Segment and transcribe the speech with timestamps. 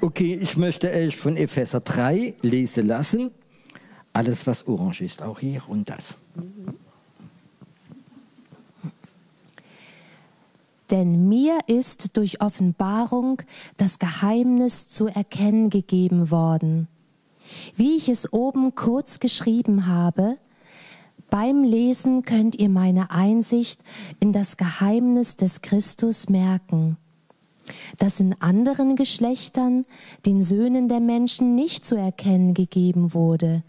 [0.00, 3.32] Okay, ich möchte euch von Epheser 3 lesen lassen.
[4.12, 6.16] Alles, was orange ist, auch hier und das.
[10.92, 13.42] Denn mir ist durch Offenbarung
[13.76, 16.86] das Geheimnis zu erkennen gegeben worden.
[17.74, 20.38] Wie ich es oben kurz geschrieben habe,
[21.28, 23.82] beim Lesen könnt ihr meine Einsicht
[24.20, 26.96] in das Geheimnis des Christus merken,
[27.98, 29.84] das in anderen Geschlechtern
[30.26, 33.62] den Söhnen der Menschen nicht zu erkennen gegeben wurde,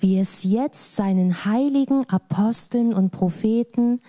[0.00, 4.00] wie es jetzt seinen heiligen Aposteln und Propheten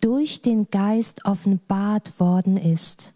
[0.00, 3.12] durch den Geist offenbart worden ist.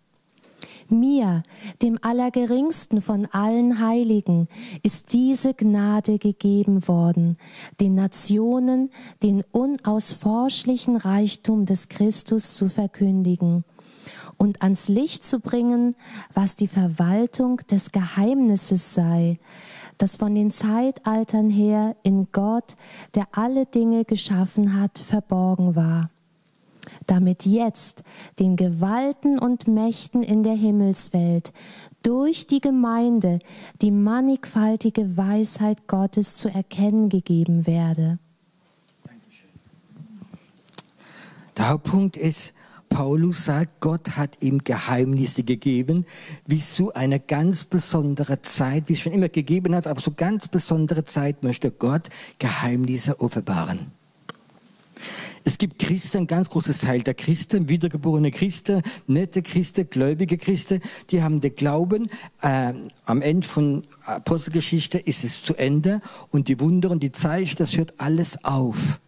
[0.88, 1.44] Mir,
[1.82, 4.48] dem Allergeringsten von allen Heiligen,
[4.82, 7.36] ist diese Gnade gegeben worden,
[7.80, 8.90] den Nationen
[9.22, 13.64] den unausforschlichen Reichtum des Christus zu verkündigen
[14.40, 15.94] und ans Licht zu bringen,
[16.32, 19.38] was die Verwaltung des Geheimnisses sei,
[19.98, 22.74] das von den Zeitaltern her in Gott,
[23.14, 26.08] der alle Dinge geschaffen hat, verborgen war
[27.06, 28.04] damit jetzt
[28.38, 31.52] den Gewalten und Mächten in der Himmelswelt
[32.04, 33.40] durch die Gemeinde
[33.82, 38.18] die mannigfaltige Weisheit Gottes zu erkennen gegeben werde.
[41.56, 42.54] Der Hauptpunkt ist,
[42.90, 46.04] Paulus sagt, Gott hat ihm Geheimnisse gegeben,
[46.46, 50.48] wie so eine ganz besondere Zeit, wie es schon immer gegeben hat, aber so ganz
[50.48, 53.92] besondere Zeit möchte Gott Geheimnisse offenbaren.
[55.42, 60.80] Es gibt Christen, ein ganz großes Teil der Christen, wiedergeborene Christen, nette Christen, gläubige Christen,
[61.10, 62.10] die haben den Glauben,
[62.42, 62.74] äh,
[63.06, 67.76] am Ende von Apostelgeschichte ist es zu Ende und die Wunder und die Zeichen, das
[67.76, 69.00] hört alles auf.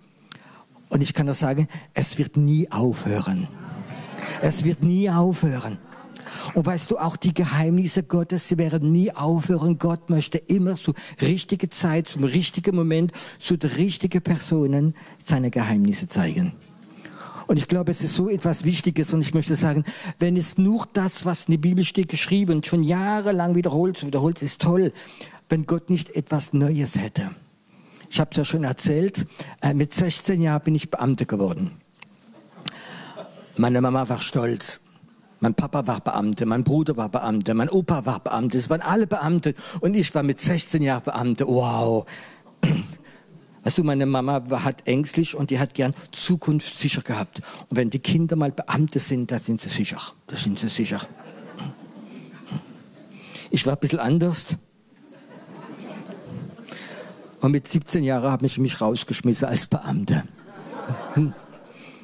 [0.89, 3.49] Und ich kann nur sagen, es wird nie aufhören.
[4.41, 5.79] Es wird nie aufhören.
[6.55, 9.79] Und weißt du, auch die Geheimnisse Gottes, sie werden nie aufhören.
[9.79, 16.09] Gott möchte immer zur richtigen Zeit, zum richtigen Moment, zu den richtigen Personen seine Geheimnisse
[16.09, 16.53] zeigen.
[17.47, 19.85] Und ich glaube, es ist so etwas Wichtiges und ich möchte sagen,
[20.19, 24.63] wenn es nur das, was in der Bibel steht, geschrieben, schon jahrelang wiederholt, wiederholt, ist
[24.63, 24.93] toll,
[25.49, 27.33] wenn Gott nicht etwas Neues hätte.
[28.09, 29.27] Ich habe es ja schon erzählt,
[29.61, 31.82] äh, mit 16 Jahren bin ich Beamter geworden.
[33.57, 34.81] Meine Mama war stolz.
[35.41, 39.09] Mein Papa war Beamter, mein Bruder war Beamter, mein Opa war Beamter, es waren alle
[39.09, 41.49] Beamte und ich war mit 16 Jahren Beamter.
[41.49, 42.07] Wow.
[43.65, 47.43] Weißt du, meine Mama hat ängstlich und die hat gern Zukunft sicher gehabt.
[47.69, 49.99] Und wenn die Kinder mal Beamte sind, da sind sie sicher.
[50.29, 51.01] Da sind sie sicher.
[53.51, 54.57] Ich war ein bisschen anders.
[57.41, 60.23] Und mit 17 Jahren habe ich mich rausgeschmissen als Beamter.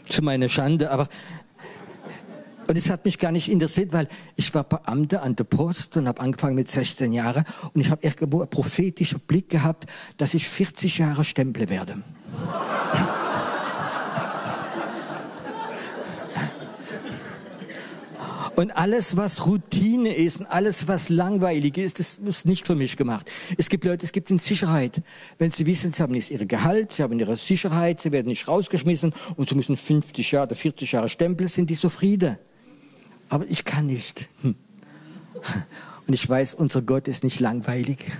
[0.09, 1.09] Zu meiner Schande, aber
[2.69, 6.07] und es hat mich gar nicht interessiert, weil ich war Beamter an der Post und
[6.07, 9.87] habe angefangen mit 16 Jahren und ich habe irgendwo einen prophetischen Blick gehabt,
[10.19, 12.03] dass ich 40 Jahre Stempel werde.
[18.55, 22.97] Und alles, was Routine ist und alles, was langweilig ist, das ist nicht für mich
[22.97, 23.31] gemacht.
[23.57, 25.01] Es gibt Leute, es gibt in Sicherheit.
[25.39, 28.49] Wenn sie wissen, sie haben jetzt ihr Gehalt, sie haben ihre Sicherheit, sie werden nicht
[28.49, 32.37] rausgeschmissen und sie müssen 50 Jahre oder 40 Jahre Stempel, sind die zufrieden
[33.29, 34.29] aber ich kann nicht.
[34.43, 34.55] Hm.
[36.07, 38.11] Und ich weiß, unser Gott ist nicht langweilig.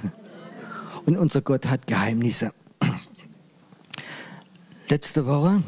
[1.07, 2.53] Und unser Gott hat Geheimnisse.
[4.89, 5.63] Letzte Woche,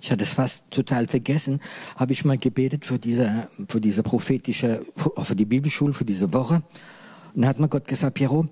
[0.00, 1.60] ich hatte es fast total vergessen,
[1.96, 6.62] habe ich mal gebetet für diese, für diese prophetische, für die Bibelschule, für diese Woche.
[7.34, 8.48] Und dann hat mir Gott gesagt, Piero,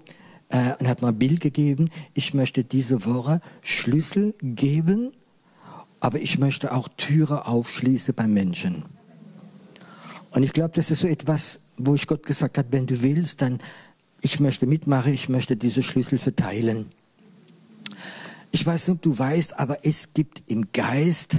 [0.49, 5.12] äh, und hat mir ein Bild gegeben, ich möchte diese Woche Schlüssel geben,
[6.01, 8.83] aber ich möchte auch Türe aufschließen bei Menschen.
[10.34, 13.41] Und ich glaube, das ist so etwas, wo ich Gott gesagt hat, wenn du willst,
[13.41, 13.61] dann
[14.21, 16.91] ich möchte mitmachen, ich möchte diese Schlüssel verteilen.
[18.50, 21.37] Ich weiß nicht, ob du weißt, aber es gibt im Geist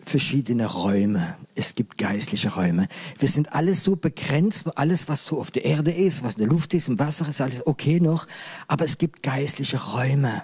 [0.00, 1.36] verschiedene Räume.
[1.54, 2.88] Es gibt geistliche Räume.
[3.18, 6.48] Wir sind alles so begrenzt, alles, was so auf der Erde ist, was in der
[6.48, 8.26] Luft ist, im Wasser ist, alles okay noch.
[8.66, 10.42] Aber es gibt geistliche Räume.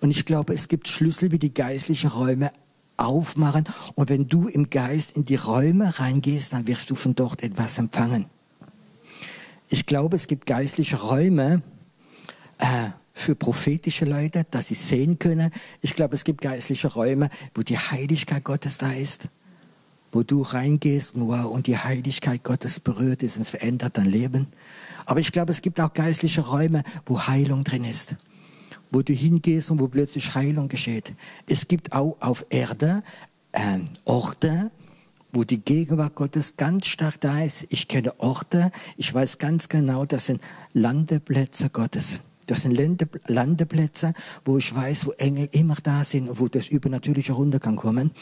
[0.00, 2.52] Und ich glaube, es gibt Schlüssel, wie die geistlichen Räume
[2.96, 3.64] aufmachen.
[3.94, 7.78] Und wenn du im Geist in die Räume reingehst, dann wirst du von dort etwas
[7.78, 8.26] empfangen.
[9.68, 11.62] Ich glaube, es gibt geistliche Räume
[12.58, 15.50] äh, für prophetische Leute, dass sie sehen können.
[15.80, 19.28] Ich glaube, es gibt geistliche Räume, wo die Heiligkeit Gottes da ist,
[20.12, 24.46] wo du reingehst und die Heiligkeit Gottes berührt ist und es verändert dein Leben.
[25.04, 28.16] Aber ich glaube, es gibt auch geistliche Räume, wo Heilung drin ist
[28.90, 31.12] wo du hingehst und wo plötzlich Heilung geschieht.
[31.48, 33.02] Es gibt auch auf Erde
[33.52, 34.70] äh, Orte,
[35.32, 37.66] wo die Gegenwart Gottes ganz stark da ist.
[37.70, 40.40] Ich kenne Orte, ich weiß ganz genau, das sind
[40.72, 42.20] Landeplätze Gottes.
[42.46, 42.78] Das sind
[43.26, 47.74] Landeplätze, wo ich weiß, wo Engel immer da sind und wo das Übernatürliche runter kann
[47.74, 48.12] kommen.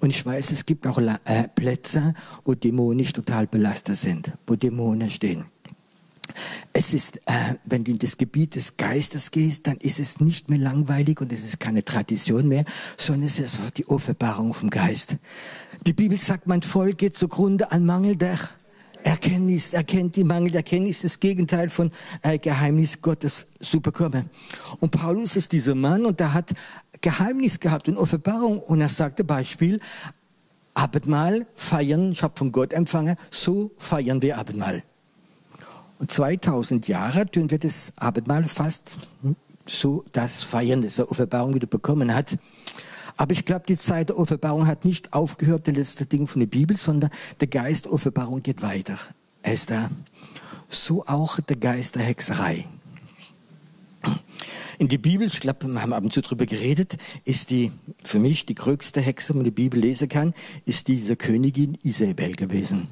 [0.00, 2.14] Und ich weiß, es gibt auch äh, Plätze,
[2.44, 5.46] wo dämonisch total belastet sind, wo Dämonen stehen.
[6.72, 10.48] Es ist, äh, wenn du in das Gebiet des Geistes gehst, dann ist es nicht
[10.48, 12.64] mehr langweilig und es ist keine Tradition mehr,
[12.96, 15.16] sondern es ist die Offenbarung vom Geist.
[15.86, 18.38] Die Bibel sagt, mein Volk geht zugrunde an Mangel der
[19.02, 21.90] Erkenntnis, erkennt die Mangel der Erkenntnis, das Gegenteil von
[22.22, 24.28] äh, Geheimnis Gottes zu bekommen.
[24.80, 26.52] Und Paulus ist dieser Mann und der hat
[27.00, 29.80] Geheimnis gehabt und Offenbarung und er sagte Beispiel,
[30.74, 34.82] Abendmahl feiern, ich habe von Gott empfangen, so feiern wir Abendmahl.
[36.00, 39.10] Und 2000 Jahre tun wir das Abendmahl fast
[39.66, 42.38] so das Feiern, das er Offenbarung wieder bekommen hat.
[43.18, 46.46] Aber ich glaube, die Zeit der Offenbarung hat nicht aufgehört, das letzte Ding von der
[46.46, 47.10] Bibel, sondern
[47.40, 48.98] der Geist der Offenbarung geht weiter.
[49.42, 49.90] Er ist da.
[50.70, 52.66] So auch der Geist der Hexerei.
[54.78, 56.96] In der Bibel, ich glaube, wir haben ab und zu darüber geredet,
[57.26, 57.72] ist die,
[58.02, 60.32] für mich die größte Hexe, die man die Bibel lesen kann,
[60.64, 62.88] ist diese Königin Isabel gewesen.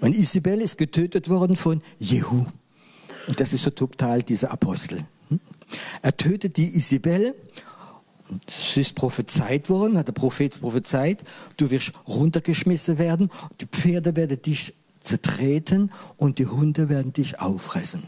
[0.00, 2.46] Und Isabel ist getötet worden von Jehu.
[3.26, 5.00] Und das ist so total dieser Apostel.
[6.02, 7.34] Er tötet die Isabel.
[8.46, 11.22] Es ist prophezeit worden, hat der Prophet prophezeit,
[11.56, 18.02] du wirst runtergeschmissen werden, die Pferde werden dich zertreten und die Hunde werden dich auffressen.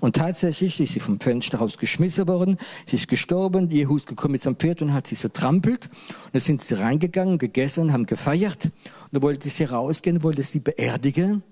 [0.00, 2.56] Und tatsächlich ist sie vom Fenster raus geschmissen worden,
[2.86, 5.88] sie ist gestorben, Jehu ist gekommen mit seinem Pferd und hat sie zertrampelt.
[6.26, 8.66] Und dann sind sie reingegangen, gegessen, haben gefeiert.
[8.66, 8.72] Und
[9.12, 11.42] dann wollte sie rausgehen, wollte sie beerdigen,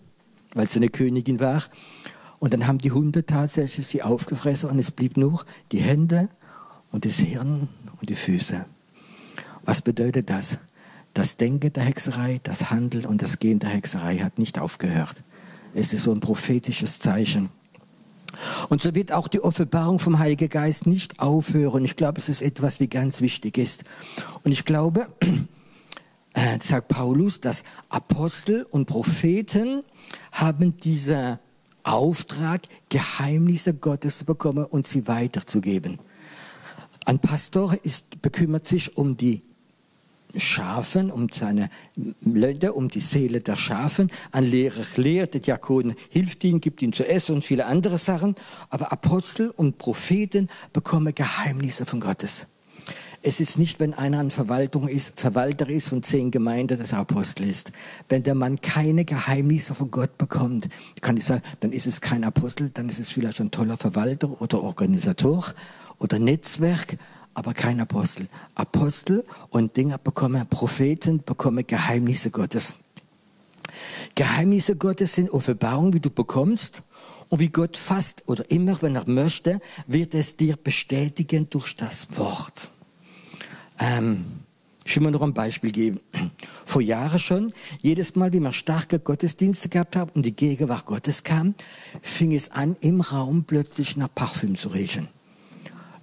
[0.54, 1.62] weil sie eine Königin war.
[2.38, 6.28] Und dann haben die Hunde tatsächlich sie aufgefressen und es blieb nur die Hände
[6.90, 7.68] und das Hirn
[8.00, 8.64] und die Füße.
[9.64, 10.58] Was bedeutet das?
[11.12, 15.16] Das Denken der Hexerei, das Handeln und das Gehen der Hexerei hat nicht aufgehört.
[15.74, 17.50] Es ist so ein prophetisches Zeichen.
[18.68, 21.84] Und so wird auch die Offenbarung vom Heiligen Geist nicht aufhören.
[21.84, 23.84] Ich glaube, es ist etwas, wie ganz wichtig ist.
[24.44, 25.08] Und ich glaube,
[26.34, 29.82] äh, sagt Paulus, dass Apostel und Propheten
[30.32, 31.38] haben diesen
[31.82, 35.98] Auftrag, Geheimnisse Gottes zu bekommen und sie weiterzugeben.
[37.06, 39.42] Ein Pastor ist, bekümmert sich um die
[40.36, 41.70] Schafen, um seine
[42.22, 44.10] Leute, um die Seele der Schafen.
[44.32, 48.34] Ein Lehrer lehrt, der Diakon hilft ihnen, gibt ihnen zu essen und viele andere Sachen.
[48.68, 52.46] Aber Apostel und Propheten bekommen Geheimnisse von Gottes.
[53.22, 57.00] Es ist nicht, wenn einer ein Verwaltung ist, Verwalter ist von zehn Gemeinden, dass er
[57.00, 57.70] Apostel ist.
[58.08, 60.70] Wenn der Mann keine Geheimnisse von Gott bekommt,
[61.02, 64.40] kann ich sagen, dann ist es kein Apostel, dann ist es vielleicht ein toller Verwalter
[64.40, 65.44] oder Organisator
[65.98, 66.96] oder Netzwerk,
[67.34, 68.28] aber kein Apostel.
[68.54, 72.76] Apostel und Dinger bekommen, Propheten bekommen Geheimnisse Gottes.
[74.14, 76.82] Geheimnisse Gottes sind Offenbarungen, wie du bekommst
[77.28, 82.18] und wie Gott fast oder immer, wenn er möchte, wird es dir bestätigen durch das
[82.18, 82.70] Wort.
[83.78, 84.24] Ähm,
[84.84, 86.00] ich will mir noch ein Beispiel geben.
[86.66, 91.22] Vor Jahren schon, jedes Mal, wie wir starke Gottesdienste gehabt haben und die Gegenwart Gottes
[91.22, 91.54] kam,
[92.02, 95.08] fing es an, im Raum plötzlich nach Parfüm zu riechen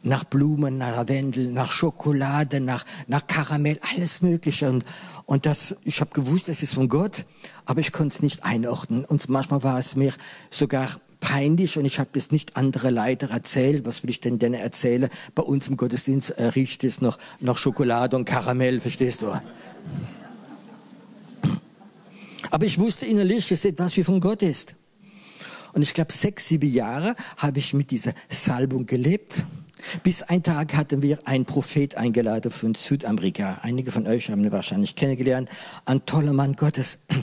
[0.04, 4.70] nach Blumen, nach Lavendel, nach Schokolade, nach, nach Karamell, alles Mögliche.
[4.70, 4.86] Und,
[5.26, 7.26] und das, ich habe gewusst, das ist von Gott,
[7.66, 9.06] aber ich konnte es nicht einordnen.
[9.06, 10.14] Und manchmal war es mir
[10.50, 10.90] sogar
[11.20, 13.86] peinlich und ich habe das nicht andere Leiter erzählt.
[13.86, 15.10] Was will ich denn denn erzählen?
[15.36, 19.34] Bei uns im Gottesdienst äh, riecht es noch nach Schokolade und Karamell, verstehst du?
[22.50, 24.76] Aber ich wusste innerlich, es etwas wie von Gott ist.
[25.74, 29.46] Und ich glaube, sechs, sieben Jahre habe ich mit dieser Salbung gelebt.
[30.04, 33.60] Bis ein Tag hatten wir einen Prophet eingeladen von Südamerika.
[33.62, 35.50] Einige von euch haben ihn wahrscheinlich kennengelernt.
[35.86, 37.00] Ein toller Mann Gottes.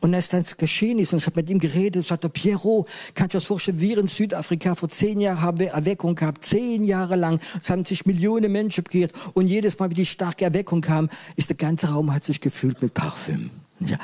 [0.00, 3.34] Und als das geschehen ist, und ich habe mit ihm geredet, und sagte, Piero, kannst
[3.34, 7.16] du das vorstellen, wir in Südafrika vor zehn Jahren haben wir Erweckung gehabt, zehn Jahre
[7.16, 11.10] lang, es haben sich Millionen Menschen bekehrt, und jedes Mal, wie die starke Erweckung kam,
[11.34, 13.50] ist der ganze Raum hat sich gefüllt mit Parfüm.
[13.80, 13.98] Ja.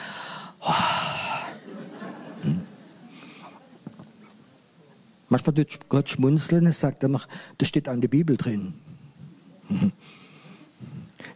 [0.63, 0.73] Oh.
[5.35, 7.11] Manchmal tut Gott schmunzeln, und sagt er,
[7.59, 8.73] das steht an der Bibel drin.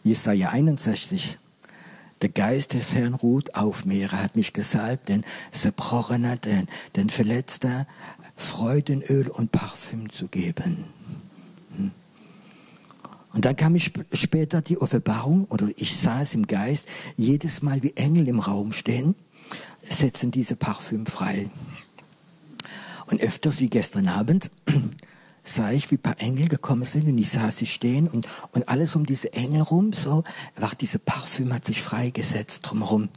[0.04, 1.36] Jesaja 61.
[2.22, 4.12] Der Geist des Herrn ruht auf mir.
[4.12, 7.88] Er hat mich gesalbt, den Zerbrochener, den, den Verletzter,
[8.36, 10.84] Freudenöl und Parfüm zu geben.
[13.32, 16.86] Und dann kam ich später die Offenbarung, oder ich sah es im Geist,
[17.16, 19.16] jedes Mal wie Engel im Raum stehen,
[19.82, 21.50] setzen diese Parfüm frei.
[23.10, 24.50] Und öfters wie gestern Abend
[25.42, 28.68] sah ich, wie ein paar Engel gekommen sind und ich sah sie stehen und, und
[28.68, 30.24] alles um diese Engel rum, so,
[30.56, 33.08] war diese Parfüm hat sich freigesetzt drumherum.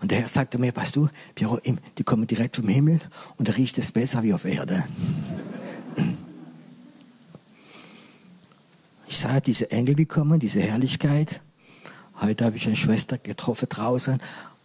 [0.00, 1.58] Und der Herr sagte mir, weißt du, Piero,
[1.96, 3.00] die kommen direkt vom Himmel
[3.38, 4.84] und da riecht es besser wie auf Erde.
[9.08, 11.42] Ich sah diese Engel bekommen, diese Herrlichkeit.
[12.22, 14.18] Heute habe ich eine Schwester getroffen draußen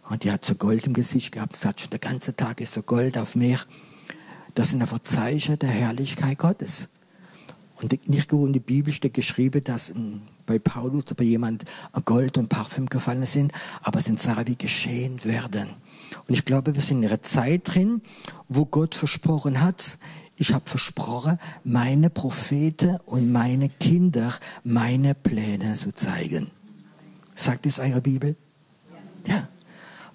[0.08, 1.56] und die hat so Gold im Gesicht gehabt.
[1.58, 3.58] Sie hat schon der ganze Tag ist so Gold auf mir.
[4.54, 6.88] Das sind einfach Zeichen der Herrlichkeit Gottes.
[7.80, 9.92] Und nicht nur in der Bibel steht geschrieben, dass
[10.46, 11.64] bei Paulus oder bei jemand
[12.04, 13.52] Gold und Parfüm gefallen sind,
[13.82, 15.68] aber es sind Sachen, die geschehen werden.
[16.26, 18.02] Und ich glaube, wir sind in einer Zeit drin,
[18.48, 19.98] wo Gott versprochen hat,
[20.40, 26.48] ich habe versprochen, meine Propheten und meine Kinder meine Pläne zu zeigen.
[27.34, 28.36] Sagt es eure Bibel?
[29.26, 29.48] Ja.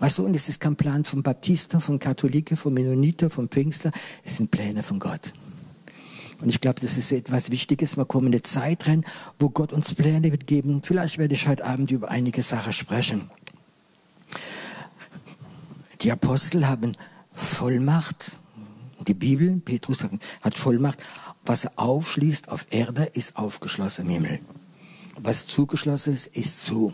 [0.03, 3.93] Weißt du, und es ist kein Plan von Baptisten, von Katholiken, von Mennoniten, von Pfingstler.
[4.25, 5.31] Es sind Pläne von Gott.
[6.41, 7.95] Und ich glaube, das ist etwas Wichtiges.
[7.95, 9.05] Wir kommen in eine Zeit rein,
[9.39, 10.81] wo Gott uns Pläne wird geben.
[10.83, 13.31] Vielleicht werde ich heute Abend über einige Sachen sprechen.
[16.01, 16.97] Die Apostel haben
[17.31, 18.37] Vollmacht.
[19.07, 19.99] Die Bibel, Petrus
[20.41, 21.01] hat Vollmacht.
[21.45, 24.39] Was er aufschließt auf Erde, ist aufgeschlossen im Himmel.
[25.21, 26.93] Was zugeschlossen ist, ist zu.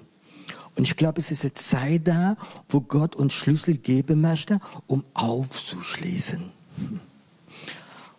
[0.79, 2.37] Und ich glaube, es ist eine Zeit da,
[2.69, 6.41] wo Gott uns Schlüssel geben möchte, um aufzuschließen.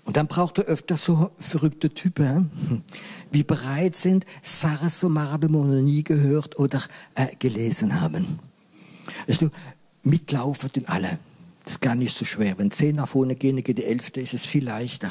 [0.05, 2.51] Und dann braucht er öfter so verrückte Typen,
[3.33, 6.83] die bereit sind, Sarah Somara noch nie gehört oder
[7.15, 8.39] äh, gelesen haben.
[9.27, 9.49] Weißt du,
[10.03, 11.19] mitlaufen in alle.
[11.65, 12.59] Das ist gar nicht so schwer.
[12.59, 15.11] Wenn zehn nach vorne gehen, geht die elfte, ist es viel leichter.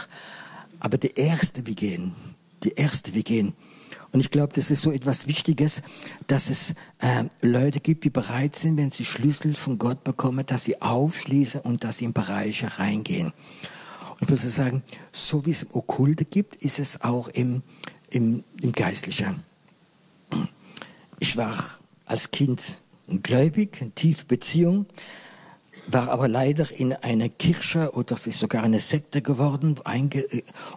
[0.80, 2.14] Aber die erste, wie gehen,
[2.64, 3.54] die erste, wie gehen.
[4.12, 5.82] Und ich glaube, das ist so etwas Wichtiges,
[6.28, 10.64] dass es äh, Leute gibt, die bereit sind, wenn sie Schlüssel von Gott bekommen, dass
[10.64, 13.28] sie aufschließen und dass sie in Bereiche reingehen.
[14.20, 17.62] Und ich muss sagen, so wie es im Okkulte gibt, ist es auch im,
[18.10, 19.44] im, im Geistlichen.
[21.20, 21.54] Ich war
[22.06, 22.80] als Kind
[23.22, 24.88] gläubig, eine tiefe Beziehung,
[25.92, 29.76] war aber leider in eine Kirche oder es ist sogar eine Sekte geworden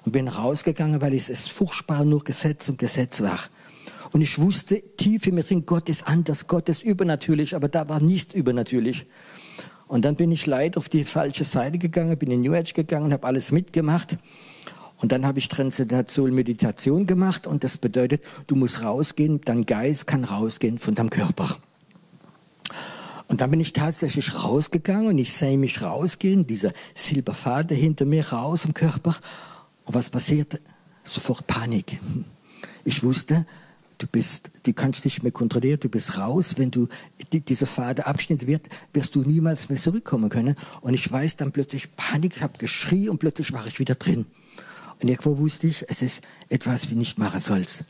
[0.04, 3.38] und bin rausgegangen, weil es furchtbar nur Gesetz und Gesetz war.
[4.12, 7.88] Und ich wusste tief in mir drin, Gott ist anders, Gott ist übernatürlich, aber da
[7.88, 9.06] war nichts übernatürlich.
[9.88, 13.12] Und dann bin ich leider auf die falsche Seite gegangen, bin in New Age gegangen,
[13.12, 14.18] habe alles mitgemacht.
[14.98, 20.06] Und dann habe ich Transitation Meditation gemacht und das bedeutet, du musst rausgehen, dein Geist
[20.06, 21.56] kann rausgehen von deinem Körper.
[23.32, 28.28] Und dann bin ich tatsächlich rausgegangen und ich sehe mich rausgehen, dieser Silberfaden hinter mir
[28.28, 29.16] raus im Körper.
[29.86, 30.60] Und was passierte?
[31.02, 31.98] Sofort Panik.
[32.84, 33.46] Ich wusste,
[33.96, 36.58] du bist, du kannst nicht mehr kontrollieren, du bist raus.
[36.58, 36.88] Wenn du
[37.32, 40.54] die, dieser Faden abgeschnitten wird, wirst du niemals mehr zurückkommen können.
[40.82, 44.26] Und ich weiß dann plötzlich Panik, ich habe geschrien und plötzlich war ich wieder drin.
[45.00, 46.20] Und irgendwo wusste ich, es ist
[46.50, 47.84] etwas, wie nicht machen sollst.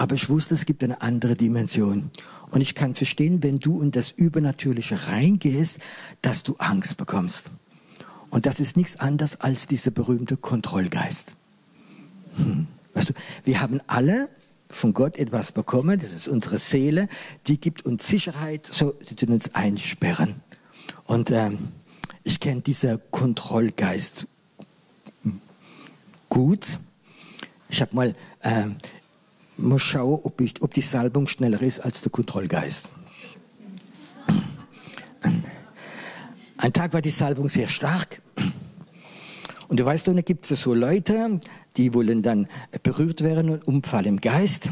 [0.00, 2.10] Aber ich wusste, es gibt eine andere Dimension.
[2.52, 5.78] Und ich kann verstehen, wenn du in das Übernatürliche reingehst,
[6.22, 7.50] dass du Angst bekommst.
[8.30, 11.36] Und das ist nichts anderes als dieser berühmte Kontrollgeist.
[12.36, 12.66] Hm.
[12.94, 13.12] Weißt du,
[13.44, 14.30] wir haben alle
[14.70, 17.06] von Gott etwas bekommen, das ist unsere Seele,
[17.46, 20.36] die gibt uns Sicherheit, so sie uns einsperren.
[21.04, 21.58] Und ähm,
[22.24, 24.26] ich kenne diesen Kontrollgeist
[26.30, 26.78] gut.
[27.68, 28.64] Ich habe mal, äh,
[29.60, 32.88] muss schauen, ob, ich, ob die Salbung schneller ist als der Kontrollgeist.
[36.56, 38.20] Ein Tag war die Salbung sehr stark.
[39.68, 41.40] Und du weißt, da gibt es so Leute,
[41.76, 42.48] die wollen dann
[42.82, 44.70] berührt werden und umfallen im Geist.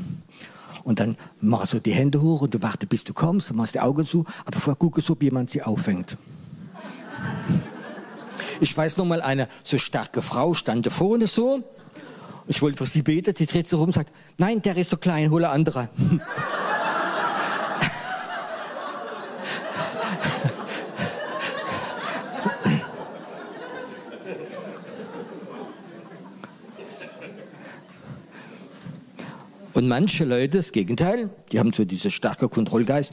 [0.85, 3.80] Und dann machst du die Hände hoch und du wartest, bis du kommst, machst die
[3.80, 6.16] Augen zu, aber vorher guckst du, ob jemand sie auffängt.
[8.61, 11.62] Ich weiß noch mal, eine so starke Frau stand da vorne so.
[12.50, 14.97] Ich wollte für sie beten, die dreht sich rum und sagt, nein, der ist so
[14.97, 15.90] klein, hole andere.
[29.75, 33.12] Und manche Leute, das Gegenteil, die haben so diese starke Kontrollgeist.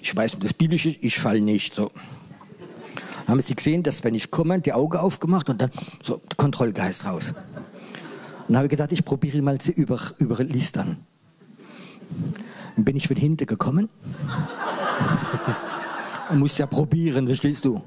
[0.00, 1.90] Ich weiß nicht, das Biblische, ich falle nicht so.
[3.26, 5.70] Haben sie gesehen, dass wenn ich komme, die Augen aufgemacht und dann
[6.00, 7.34] so Kontrollgeist raus.
[8.48, 10.96] Dann habe ich gedacht, ich probiere mal sie über, überlistern.
[12.74, 13.90] Dann bin ich von hinten gekommen.
[16.30, 17.82] und musste ja probieren, verstehst du?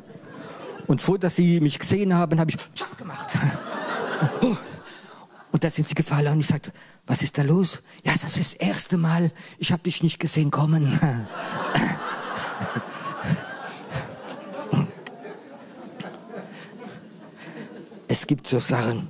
[0.85, 2.57] Und vor, dass sie mich gesehen haben, habe ich
[2.97, 3.27] gemacht.
[5.51, 6.71] Und da sind sie gefallen und ich sagte,
[7.05, 7.83] was ist da los?
[8.05, 10.97] Ja, das ist das erste Mal, ich habe dich nicht gesehen kommen.
[18.07, 19.09] es gibt so Sachen.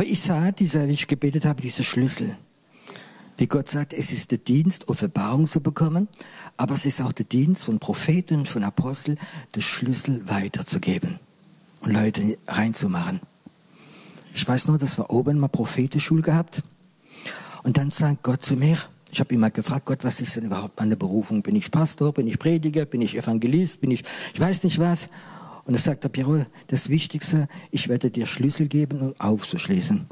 [0.00, 2.34] Aber ich sah, dieser, wie ich gebetet habe, diese Schlüssel.
[3.36, 6.08] Wie Gott sagt, es ist der Dienst, Offenbarung zu bekommen,
[6.56, 9.18] aber es ist auch der Dienst von Propheten, von Aposteln,
[9.54, 11.20] den Schlüssel weiterzugeben
[11.80, 13.20] und Leute reinzumachen.
[14.34, 16.62] Ich weiß nur, dass wir oben mal Prophetenschule gehabt.
[17.62, 18.78] Und dann sagt Gott zu mir,
[19.12, 21.42] ich habe ihn mal gefragt, Gott, was ist denn überhaupt meine Berufung?
[21.42, 24.02] Bin ich Pastor, bin ich Prediger, bin ich Evangelist, bin ich,
[24.32, 25.10] ich weiß nicht was.
[25.64, 30.06] Und er sagt der das Wichtigste, ich werde dir Schlüssel geben, um aufzuschließen.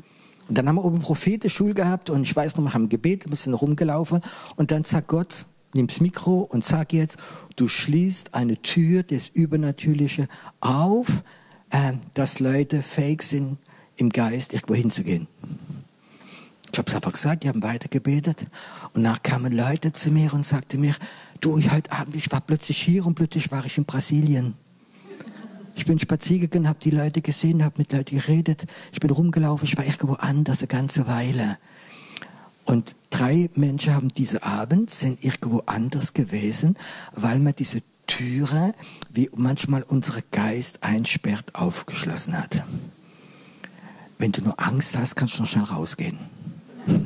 [0.49, 3.31] Und dann haben wir oben Prophetenschule gehabt und ich weiß noch, wir haben Gebet, ein
[3.31, 4.21] bisschen rumgelaufen
[4.57, 7.19] und dann sagt Gott, nimm das Mikro und sag jetzt,
[7.57, 10.27] du schließt eine Tür des Übernatürlichen
[10.61, 11.23] auf,
[11.71, 13.59] äh, dass Leute fähig sind,
[13.97, 15.27] im Geist irgendwo hinzugehen.
[16.73, 18.47] Ich habe es einfach gesagt, die haben weiter gebetet.
[18.93, 20.95] Und nach kamen Leute zu mir und sagten mir,
[21.41, 24.55] du, heute Abend, ich war plötzlich hier und plötzlich war ich in Brasilien.
[25.79, 28.65] Ich bin spazieren gegangen, habe die Leute gesehen, habe mit Leuten geredet.
[28.93, 31.57] Ich bin rumgelaufen, ich war irgendwo anders eine ganze Weile.
[32.65, 36.77] Und drei Menschen haben diesen Abend, sind irgendwo anders gewesen,
[37.15, 38.75] weil man diese Türe,
[39.11, 42.65] wie manchmal unser Geist einsperrt, aufgeschlossen hat.
[44.19, 46.19] Wenn du nur Angst hast, kannst du noch schnell rausgehen.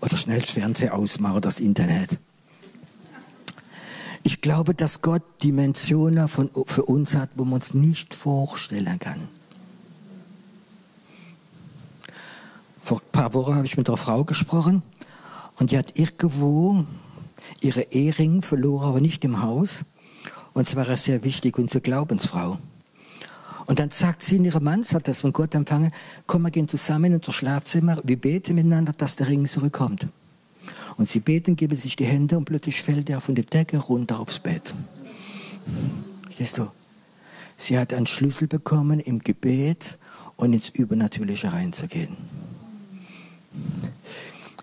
[0.00, 2.20] Oder schnell das Fernseher ausmachen, das Internet.
[4.30, 9.26] Ich glaube, dass Gott Dimensionen von, für uns hat, wo man uns nicht vorstellen kann.
[12.80, 14.84] Vor ein paar Wochen habe ich mit einer Frau gesprochen
[15.58, 16.84] und die hat irgendwo
[17.60, 19.84] ihre Ehering verloren, aber nicht im Haus.
[20.52, 22.56] Und es war sehr wichtig, unsere Glaubensfrau.
[23.66, 25.90] Und dann sagt sie in ihrem Mann, hat das von Gott empfangen,
[26.28, 30.06] komm, wir gehen zusammen in unser Schlafzimmer, wir beten miteinander, dass der Ring zurückkommt.
[30.96, 34.20] Und sie beten, geben sich die Hände und plötzlich fällt er von der Decke runter
[34.20, 34.74] aufs Bett.
[36.36, 36.70] Siehst du?
[37.56, 39.98] Sie hat einen Schlüssel bekommen im Gebet
[40.36, 42.16] und ins Übernatürliche reinzugehen.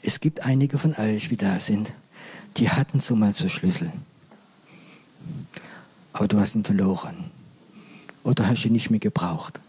[0.01, 1.93] Es gibt einige von euch, wie da sind,
[2.57, 3.91] die hatten so mal so Schlüssel.
[6.13, 7.25] Aber du hast ihn verloren
[8.23, 9.59] oder hast ihn nicht mehr gebraucht?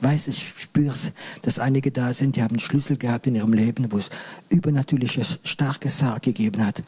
[0.00, 3.52] Weiß ich, spüre es, dass einige da sind, die haben einen Schlüssel gehabt in ihrem
[3.52, 4.10] Leben, wo es
[4.48, 6.82] übernatürliches, starkes Haar gegeben hat.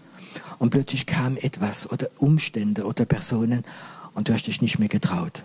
[0.59, 3.63] Und plötzlich kam etwas oder Umstände oder Personen
[4.15, 5.43] und du hast dich nicht mehr getraut.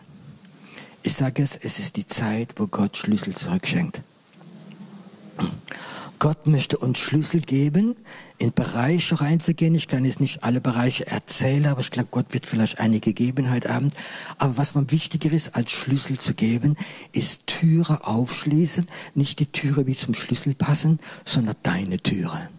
[1.02, 4.02] Ich sage es, es ist die Zeit, wo Gott Schlüssel zurückschenkt.
[6.20, 7.96] Gott möchte uns Schlüssel geben,
[8.38, 9.76] in Bereiche reinzugehen.
[9.76, 13.52] Ich kann jetzt nicht alle Bereiche erzählen, aber ich glaube, Gott wird vielleicht einige geben
[13.52, 13.94] heute Abend.
[14.38, 16.76] Aber was man wichtiger ist, als Schlüssel zu geben,
[17.12, 18.88] ist Türe aufschließen.
[19.14, 22.50] Nicht die Türe wie zum Schlüssel passen, sondern deine Türe.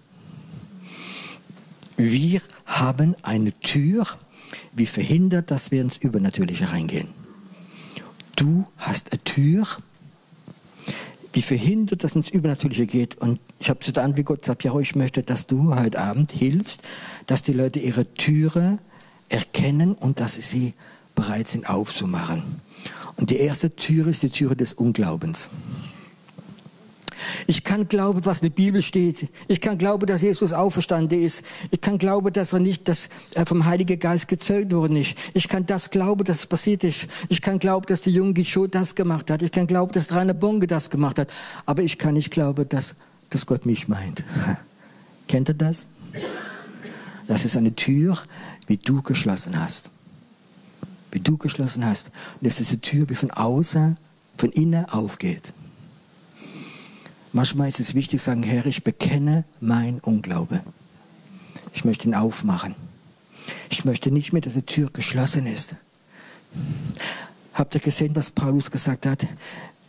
[1.96, 4.06] Wir haben eine Tür,
[4.72, 7.08] wie verhindert, dass wir ins Übernatürliche reingehen.
[8.36, 9.66] Du hast eine Tür,
[11.36, 13.16] wie verhindert, dass ins Übernatürliche geht.
[13.16, 16.32] Und ich habe so dann wie Gott gesagt, ja, ich möchte, dass du heute Abend
[16.32, 16.82] hilfst,
[17.26, 18.78] dass die Leute ihre Türe
[19.28, 20.72] erkennen und dass sie
[21.14, 22.42] bereit sind aufzumachen.
[23.16, 25.50] Und die erste Tür ist die Türe des Unglaubens.
[27.46, 29.28] Ich kann glauben, was in der Bibel steht.
[29.46, 31.44] Ich kann glauben, dass Jesus auferstanden ist.
[31.70, 35.14] Ich kann glauben, dass er nicht dass er vom Heiligen Geist gezeugt worden ist.
[35.32, 37.06] Ich kann das glauben, dass es passiert ist.
[37.28, 39.42] Ich kann glauben, dass der junge Gichot das gemacht hat.
[39.42, 41.32] Ich kann glauben, dass Rainer Bonge das gemacht hat.
[41.66, 42.94] Aber ich kann nicht glauben, dass,
[43.30, 44.24] dass Gott mich meint.
[45.28, 45.86] Kennt ihr das?
[47.28, 48.18] Das ist eine Tür,
[48.66, 49.90] wie du geschlossen hast.
[51.12, 52.10] Wie du geschlossen hast.
[52.40, 53.96] Und das ist eine Tür, wie von außen,
[54.36, 55.52] von innen aufgeht.
[57.36, 60.62] Manchmal ist es wichtig zu sagen, Herr, ich bekenne mein Unglaube.
[61.74, 62.74] Ich möchte ihn aufmachen.
[63.68, 65.76] Ich möchte nicht mehr, dass die Tür geschlossen ist.
[67.52, 69.26] Habt ihr gesehen, was Paulus gesagt hat?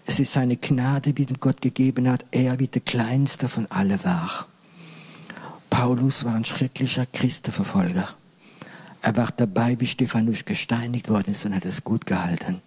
[0.05, 2.25] Es ist seine Gnade, die Gott gegeben hat.
[2.31, 4.45] Er wie der Kleinste von alle war.
[5.69, 8.09] Paulus war ein schrecklicher Christenverfolger.
[9.01, 12.61] Er war dabei, wie Stephanus gesteinigt worden ist und hat es gut gehalten.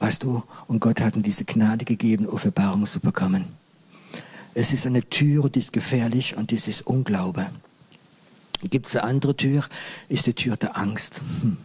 [0.00, 3.44] Weißt du, und Gott hat ihm diese Gnade gegeben, Offenbarung zu bekommen.
[4.54, 7.46] Es ist eine Tür, die ist gefährlich und das ist Unglaube.
[8.62, 9.64] Gibt es eine andere Tür,
[10.08, 11.20] ist die Tür der Angst.
[11.42, 11.56] Hm.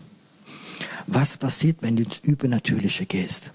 [1.07, 3.51] Was passiert, wenn du ins Übernatürliche gehst?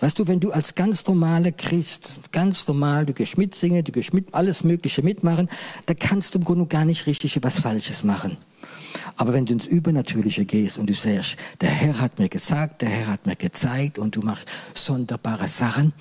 [0.00, 4.12] Weißt du, wenn du als ganz normaler Christ, ganz normal, du gehst mitsingen, du gehst
[4.12, 5.48] mit, alles Mögliche mitmachen,
[5.86, 8.36] da kannst du im Grunde gar nicht richtig was Falsches machen.
[9.16, 12.88] Aber wenn du ins Übernatürliche gehst und du sagst, der Herr hat mir gesagt, der
[12.88, 15.92] Herr hat mir gezeigt und du machst sonderbare Sachen,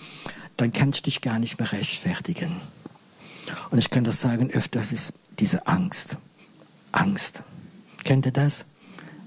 [0.58, 2.56] dann kannst du dich gar nicht mehr rechtfertigen.
[3.72, 6.18] Und ich kann das sagen, öfters ist diese Angst.
[6.92, 7.44] Angst.
[8.04, 8.66] Kennt ihr das?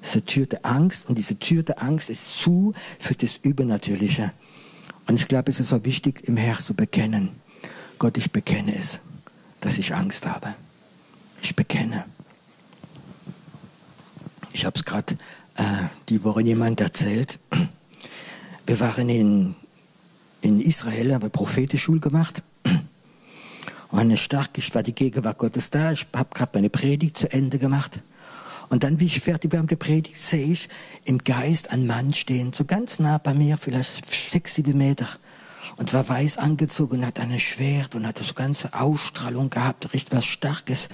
[0.03, 4.33] Eine Tür der Angst und diese Tür der Angst ist zu für das Übernatürliche.
[5.07, 7.31] Und ich glaube, es ist auch wichtig, im Herzen zu bekennen.
[7.99, 9.01] Gott, ich bekenne es,
[9.61, 10.55] dass ich Angst habe.
[11.41, 12.05] Ich bekenne.
[14.53, 15.17] Ich habe es gerade
[15.57, 15.63] äh,
[16.09, 17.39] die Woche jemand erzählt.
[18.67, 19.55] Wir waren in,
[20.41, 22.43] in Israel, haben Prophetenschule gemacht.
[22.65, 25.93] Und eine starke, war die Gegenwart Gottes da.
[25.93, 28.01] Ich habe gerade meine Predigt zu Ende gemacht.
[28.73, 30.67] Und dann, wie ich fertig war mit der Predigt, sehe ich
[31.05, 35.07] im Geist einen Mann stehen, so ganz nah bei mir, vielleicht sechs, sieben Meter.
[35.77, 40.17] Und war weiß angezogen und hat ein Schwert und hatte so ganze Ausstrahlung gehabt, richtig
[40.17, 40.89] was Starkes.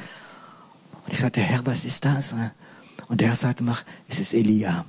[1.05, 2.35] Und ich sagte, Herr, was ist das?
[3.07, 4.85] Und der sagte mir, es ist Elia.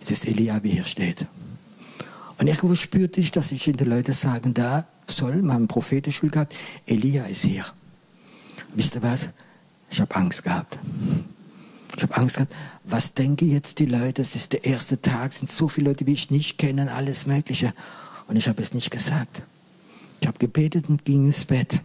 [0.00, 1.26] Es ist Elia, wie hier steht.
[2.38, 6.54] Und irgendwo spürte ich, dass ich in den Leuten sagen da soll, haben Prophetenschule gehabt,
[6.86, 7.64] Elia ist hier.
[8.76, 9.28] Wisst ihr was?
[9.90, 10.78] Ich habe Angst gehabt.
[11.96, 12.54] Ich habe Angst gehabt,
[12.84, 14.22] was denken jetzt die Leute?
[14.22, 17.72] Es ist der erste Tag, sind so viele Leute, die ich nicht kenne, alles Mögliche.
[18.28, 19.42] Und ich habe es nicht gesagt.
[20.20, 21.80] Ich habe gebetet und ging ins Bett.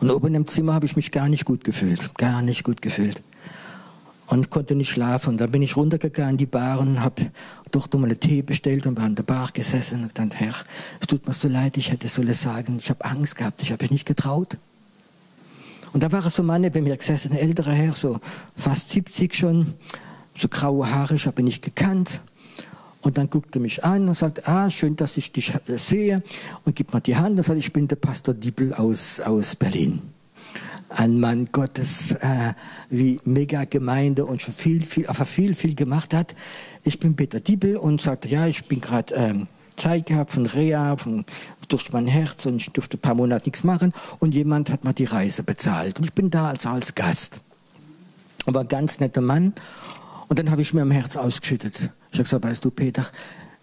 [0.00, 2.14] Und oben im Zimmer habe ich mich gar nicht gut gefühlt.
[2.16, 3.22] Gar nicht gut gefühlt
[4.30, 5.30] und konnte nicht schlafen.
[5.30, 7.30] Und dann bin ich runtergegangen in die Bar und habe
[7.72, 10.54] doch mal einen Tee bestellt und war an der Bar gesessen und dann, Herr,
[11.00, 13.84] es tut mir so leid, ich hätte sollen sagen, ich habe Angst gehabt, ich habe
[13.84, 14.56] mich nicht getraut.
[15.92, 18.18] Und da war so ein Mann bei mir gesessen, ein älterer Herr, so
[18.56, 19.74] fast 70 schon,
[20.36, 22.20] so graue Haare, ich habe ihn nicht gekannt.
[23.02, 26.22] Und dann guckte er mich an und sagte, ah, schön, dass ich dich sehe.
[26.64, 30.02] Und gibt mir die Hand und sagt, ich bin der Pastor Diebel aus, aus Berlin
[30.90, 32.52] ein Mann Gottes, äh,
[32.88, 36.34] wie mega Gemeinde und schon viel, viel, aber viel, viel gemacht hat.
[36.84, 40.96] Ich bin Peter Diebel und sagte, ja, ich bin gerade ähm, Zeit gehabt von Reha,
[40.96, 41.24] von,
[41.72, 44.92] durch mein Herz und ich durfte ein paar Monate nichts machen und jemand hat mal
[44.92, 47.40] die Reise bezahlt und ich bin da als, als Gast.
[48.46, 49.54] Aber ganz netter Mann
[50.28, 51.74] und dann habe ich mir im Herz ausgeschüttet.
[52.12, 53.06] Ich habe gesagt, weißt du, Peter,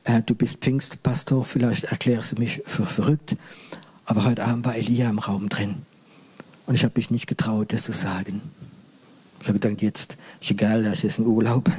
[0.03, 3.35] äh, du bist Pfingstpastor, vielleicht erklärst du mich für verrückt,
[4.05, 5.75] aber heute Abend war Elia im Raum drin.
[6.65, 8.41] Und ich habe mich nicht getraut, das zu sagen.
[9.41, 11.69] Ich habe gedacht, jetzt ist egal, das ist ein Urlaub.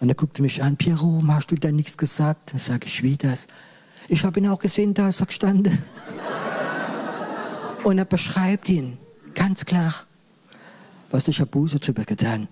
[0.00, 2.52] Und er guckte mich an, Piero, hast du denn nichts gesagt?
[2.52, 3.46] Dann sage ich, wie das?
[4.12, 5.78] Ich habe ihn auch gesehen, da ist er gestanden.
[7.84, 8.98] Und er beschreibt ihn,
[9.34, 9.94] ganz klar.
[11.12, 12.48] Was ich habe Buße darüber getan.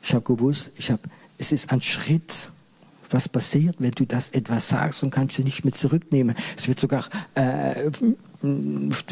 [0.00, 1.00] Ich habe gewusst, ich hab,
[1.38, 2.52] es ist ein Schritt,
[3.10, 6.36] was passiert, wenn du das etwas sagst und kannst du nicht mehr zurücknehmen.
[6.56, 7.90] Es wird sogar äh,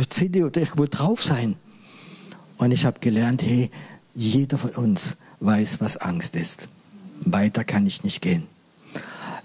[0.09, 1.57] CD oder irgendwo drauf sein.
[2.57, 3.69] Und ich habe gelernt, hey,
[4.15, 6.69] jeder von uns weiß, was Angst ist.
[7.25, 8.45] Weiter kann ich nicht gehen.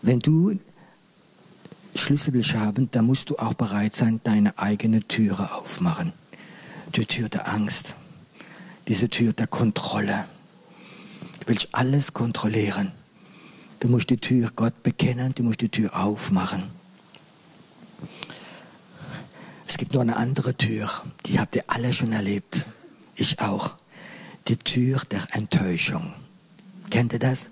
[0.03, 0.59] Wenn du
[1.95, 6.13] Schlüssel haben, dann musst du auch bereit sein, deine eigene Türe aufmachen.
[6.95, 7.95] Die Tür der Angst.
[8.87, 10.25] Diese Tür der Kontrolle.
[11.39, 12.91] Du willst alles kontrollieren.
[13.79, 16.63] Du musst die Tür Gott bekennen, du musst die Tür aufmachen.
[19.67, 20.89] Es gibt nur eine andere Tür,
[21.25, 22.65] die habt ihr alle schon erlebt.
[23.15, 23.75] Ich auch.
[24.47, 26.13] Die Tür der Enttäuschung.
[26.89, 27.49] Kennt ihr das?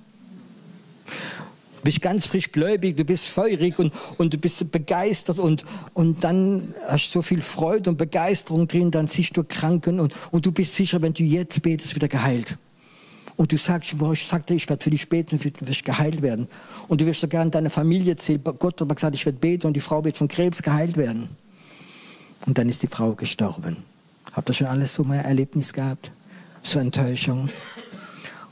[1.83, 6.23] Du bist ganz frisch gläubig, du bist feurig und, und du bist begeistert und, und
[6.23, 10.45] dann hast du so viel Freude und Begeisterung drin, dann siehst du Kranken und, und
[10.45, 12.57] du bist sicher, wenn du jetzt betest, wieder geheilt.
[13.35, 16.47] Und du sagst, ich sagte, ich werde für dich beten, du wirst geheilt werden.
[16.87, 19.73] Und du wirst sogar in deiner Familie erzählen, Gott hat gesagt, ich werde beten und
[19.73, 21.27] die Frau wird von Krebs geheilt werden.
[22.45, 23.75] Und dann ist die Frau gestorben.
[24.31, 26.11] Habt ihr schon alles so mal Erlebnis gehabt?
[26.61, 27.49] So Enttäuschung.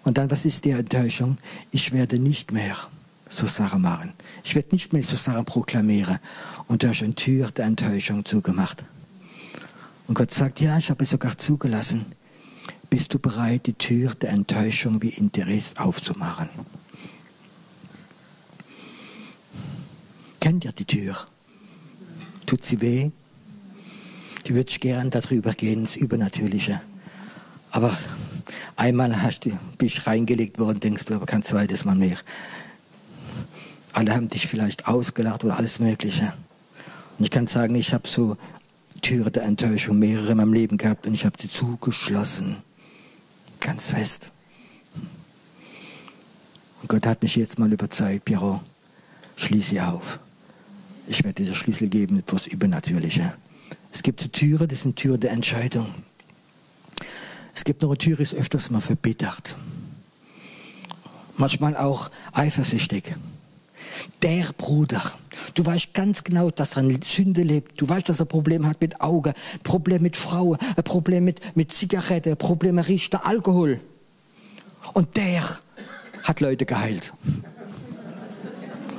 [0.04, 1.38] Und dann, was ist die Enttäuschung?
[1.72, 2.76] Ich werde nicht mehr
[3.32, 4.14] so Sachen machen.
[4.44, 6.20] Ich werde nicht mehr so Sachen proklamieren.
[6.68, 8.84] Und du hast eine Tür der Enttäuschung zugemacht.
[10.08, 12.06] Und Gott sagt, ja, ich habe es sogar zugelassen.
[12.90, 16.50] Bist du bereit, die Tür der Enttäuschung wie Interesse aufzumachen?
[20.42, 21.16] Kennt ihr die Tür?
[22.46, 23.12] Tut sie weh?
[24.44, 26.82] Du würdest gern darüber gehen, ins Übernatürliche.
[27.70, 27.98] Aber
[28.76, 32.18] einmal hast du, bist reingelegt worden, denkst du, aber kein zweites Mal mehr.
[33.94, 36.34] Alle haben dich vielleicht ausgelacht oder alles Mögliche.
[37.18, 38.38] Und ich kann sagen, ich habe so
[39.02, 42.58] Türe der Enttäuschung mehrere in meinem Leben gehabt und ich habe sie zugeschlossen.
[43.60, 44.32] Ganz fest.
[46.82, 48.62] Und Gott hat mich jetzt mal überzeugt, Piero,
[49.36, 50.20] schließe sie auf.
[51.08, 53.34] Ich werde dir Schlüssel geben fürs Übernatürliche.
[53.92, 55.94] Es gibt eine Türe, das ist eine Tür der Entscheidung.
[57.54, 59.58] Es gibt noch eine Tür, die ist öfters mal verbittert.
[61.38, 63.16] Manchmal auch eifersüchtig.
[64.22, 65.02] Der Bruder,
[65.56, 67.80] du weißt ganz genau, dass er eine Sünde lebt.
[67.80, 71.72] Du weißt, dass er Probleme hat mit Augen, Probleme mit Frauen, ein Problem mit, mit
[71.72, 73.80] Zigaretten, Probleme riecht der Alkohol.
[74.94, 75.44] Und der
[76.24, 77.14] hat Leute geheilt.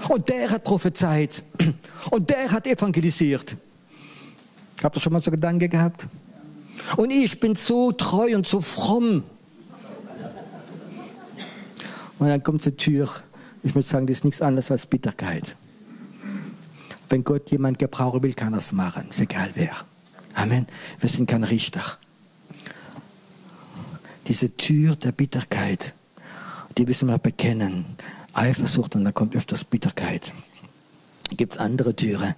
[0.08, 1.42] Und der hat prophezeit.
[2.10, 3.56] Und der hat evangelisiert.
[4.82, 6.06] Habt ihr schon mal so Gedanken gehabt?
[6.96, 9.22] Und ich bin so treu und so fromm.
[12.18, 13.08] Und dann kommt die Tür.
[13.62, 15.56] Ich würde sagen, das ist nichts anderes als Bitterkeit.
[17.08, 19.10] Wenn Gott jemand gebrauchen will, kann er es machen.
[19.10, 19.72] Ist egal wer.
[20.34, 20.66] Amen.
[20.98, 21.82] Wir sind kein Richter.
[24.26, 25.94] Diese Tür der Bitterkeit,
[26.78, 27.84] die müssen wir bekennen.
[28.32, 30.32] Eifersucht und dann kommt öfters Bitterkeit.
[31.36, 32.34] Gibt es andere Türen?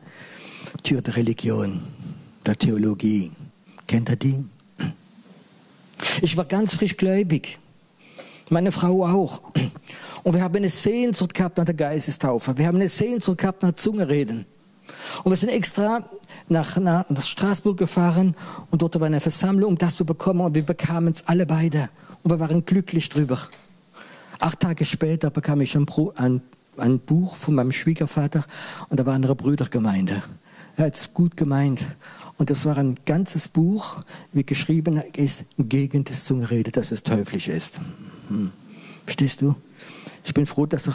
[0.82, 1.80] Tür der Religion,
[2.44, 3.32] der Theologie.
[3.86, 4.44] Kennt ihr die?
[6.20, 7.58] Ich war ganz frisch gläubig.
[8.50, 9.40] Meine Frau auch.
[10.24, 12.56] Und wir haben eine Sehnsucht gehabt nach der Geistestaufe.
[12.56, 14.46] Wir haben eine Sehnsucht gehabt nach Zungereden.
[15.22, 16.02] Und wir sind extra
[16.48, 18.34] nach, nach, nach Straßburg gefahren
[18.70, 20.40] und dort war eine Versammlung, um das zu bekommen.
[20.40, 21.90] Und wir bekamen es alle beide.
[22.22, 23.38] Und wir waren glücklich drüber.
[24.40, 26.40] Acht Tage später bekam ich ein, ein,
[26.78, 28.44] ein Buch von meinem Schwiegervater
[28.88, 30.22] und da war eine Brüdergemeinde.
[30.76, 31.80] Er hat es gut gemeint.
[32.36, 33.98] Und das war ein ganzes Buch,
[34.32, 37.78] wie geschrieben ist, gegen das Zungenrede, dass es teuflisch ist.
[38.28, 38.50] Hm.
[39.04, 39.54] Verstehst du?
[40.24, 40.94] Ich bin froh, dass er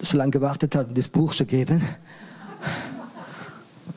[0.00, 1.82] so lange gewartet hat, um das Buch zu geben.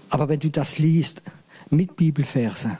[0.09, 1.21] Aber wenn du das liest,
[1.69, 2.79] mit Bibelverse,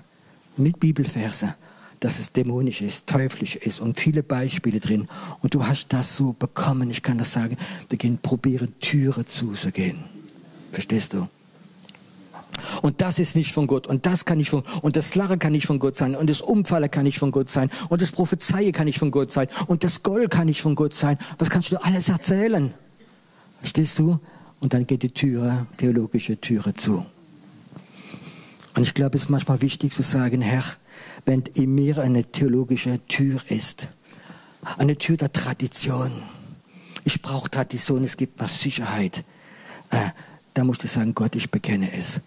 [0.55, 1.55] mit Bibelverse,
[1.99, 5.07] dass es dämonisch ist, teuflisch ist und viele Beispiele drin.
[5.41, 7.57] Und du hast das so bekommen, ich kann das sagen,
[7.89, 10.03] wir gehen probieren, Türe zuzugehen.
[10.71, 11.27] Verstehst du?
[12.81, 13.87] Und das ist nicht von Gott.
[13.87, 16.15] Und das kann nicht von, und das Lache kann nicht von Gott sein.
[16.15, 17.69] Und das Umfallen kann nicht von Gott sein.
[17.89, 19.47] Und das Prophezeie kann nicht von Gott sein.
[19.67, 21.17] Und das Gold kann nicht von Gott sein.
[21.37, 22.73] Was kannst du alles erzählen?
[23.59, 24.19] Verstehst du?
[24.59, 27.05] Und dann geht die Türe, theologische Türe zu.
[28.75, 30.63] Und ich glaube, es ist manchmal wichtig zu sagen, Herr,
[31.25, 33.87] wenn in mir eine theologische Tür ist,
[34.77, 36.11] eine Tür der Tradition.
[37.03, 39.23] Ich brauche Tradition, es gibt mir Sicherheit.
[39.89, 40.09] Äh,
[40.53, 42.21] da musst du sagen, Gott, ich bekenne es.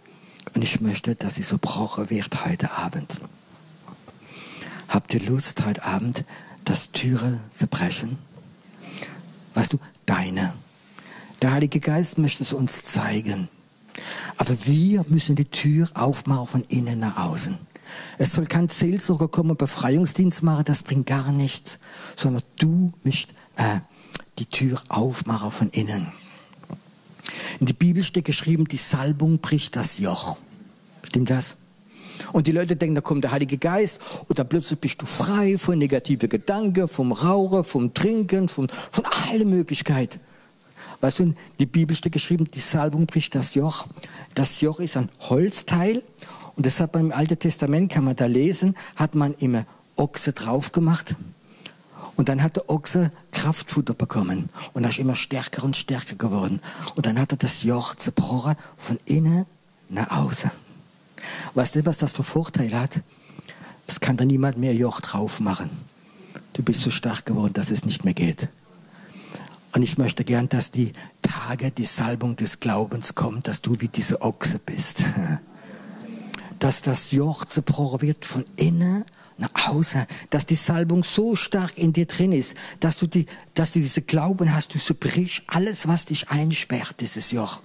[0.54, 3.20] Und ich möchte, dass so brauche wird heute Abend.
[4.88, 6.24] Habt ihr Lust, heute Abend
[6.64, 8.18] das Türe zu brechen?
[9.54, 10.52] Weißt du, deine.
[11.42, 13.48] Der Heilige Geist möchte es uns zeigen.
[14.36, 17.56] Aber wir müssen die Tür aufmachen von innen nach außen.
[18.18, 21.78] Es soll kein Seelsorger kommen und Befreiungsdienst machen, das bringt gar nichts,
[22.16, 23.80] sondern du musst äh,
[24.38, 26.12] die Tür aufmachen von innen.
[27.58, 30.38] In der Bibel steht geschrieben, die Salbung bricht das Joch.
[31.02, 31.56] Stimmt das?
[32.32, 35.56] Und die Leute denken, da kommt der Heilige Geist und dann plötzlich bist du frei
[35.58, 40.20] von negativen Gedanken, vom Rauchen, vom Trinken, von, von allen Möglichkeiten.
[41.00, 43.86] Weißt du, die Bibel steht geschrieben, die Salbung bricht das Joch.
[44.34, 46.02] Das Joch ist ein Holzteil
[46.56, 49.64] und deshalb beim Alten Testament kann man da lesen, hat man immer
[49.96, 51.16] Ochse drauf gemacht.
[52.16, 54.50] Und dann hat der Ochse Kraftfutter bekommen.
[54.74, 56.60] Und er ist immer stärker und stärker geworden.
[56.94, 59.46] Und dann hat er das Joch zerbrochen von innen
[59.88, 60.50] nach außen.
[61.54, 63.00] Weißt du, was das für Vorteil hat?
[63.86, 65.70] Es kann da niemand mehr Joch drauf machen.
[66.52, 68.48] Du bist so stark geworden, dass es nicht mehr geht.
[69.72, 70.92] Und ich möchte gern, dass die
[71.22, 75.04] Tage, die Salbung des Glaubens kommt, dass du wie diese Ochse bist.
[76.58, 79.06] Dass das Joch zerbrochen wird von innen
[79.54, 83.80] außen, dass die Salbung so stark in dir drin ist, dass du, die, dass du
[83.80, 87.62] diese Glauben hast, du zerbrichst alles, was dich einsperrt, dieses Joch.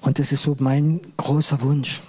[0.00, 2.02] Und das ist so mein großer Wunsch.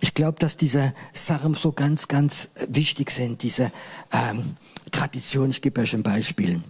[0.00, 3.70] Ich glaube, dass diese Sachen so ganz, ganz wichtig sind, diese
[4.10, 4.56] ähm,
[4.90, 5.50] Tradition.
[5.50, 6.60] Ich gebe euch ein Beispiel.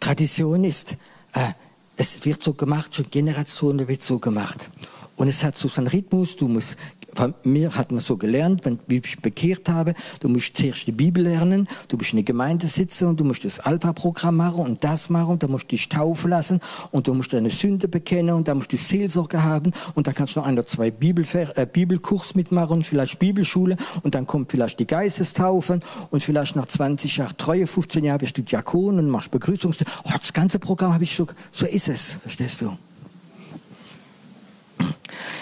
[0.00, 0.96] Tradition ist,
[1.34, 1.52] äh,
[1.96, 4.70] es wird so gemacht, schon Generationen wird so gemacht.
[5.16, 6.76] Und es hat so seinen Rhythmus, du musst
[7.14, 11.24] von mir hat man so gelernt, wenn ich bekehrt habe, du musst zuerst die Bibel
[11.24, 15.10] lernen, du musst in der Gemeinde sitzen und du musst das Alpha-Programm machen und das
[15.10, 18.48] machen und dann musst du dich taufen lassen und du musst deine Sünde bekennen und
[18.48, 21.66] dann musst du Seelsorge haben und dann kannst du noch ein oder zwei Bibelver äh,
[21.66, 27.16] Bibelkurs mitmachen und vielleicht Bibelschule und dann kommt vielleicht die Geistestaufen und vielleicht nach 20
[27.16, 29.78] Jahren Treue, 15 Jahren bist du Diakon und machst Begrüßungs...
[30.04, 31.26] Oh, das ganze Programm habe ich so...
[31.52, 32.76] So ist es, verstehst du?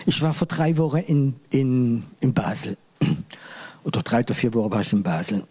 [0.07, 2.77] Ich war vor drei Wochen in, in, in Basel.
[3.85, 5.45] Oder drei oder vier Wochen war ich in Basel.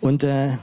[0.00, 0.56] Und äh,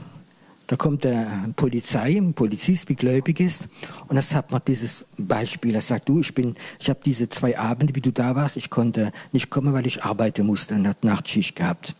[0.66, 3.68] da kommt der Polizei, ein Polizist, wie gläubig ist,
[4.08, 5.74] und er sagt mir dieses Beispiel.
[5.74, 8.70] Er sagt, du, ich bin, ich habe diese zwei Abende, wie du da warst, ich
[8.70, 11.94] konnte nicht kommen, weil ich arbeiten musste und hat Nachtschicht gehabt.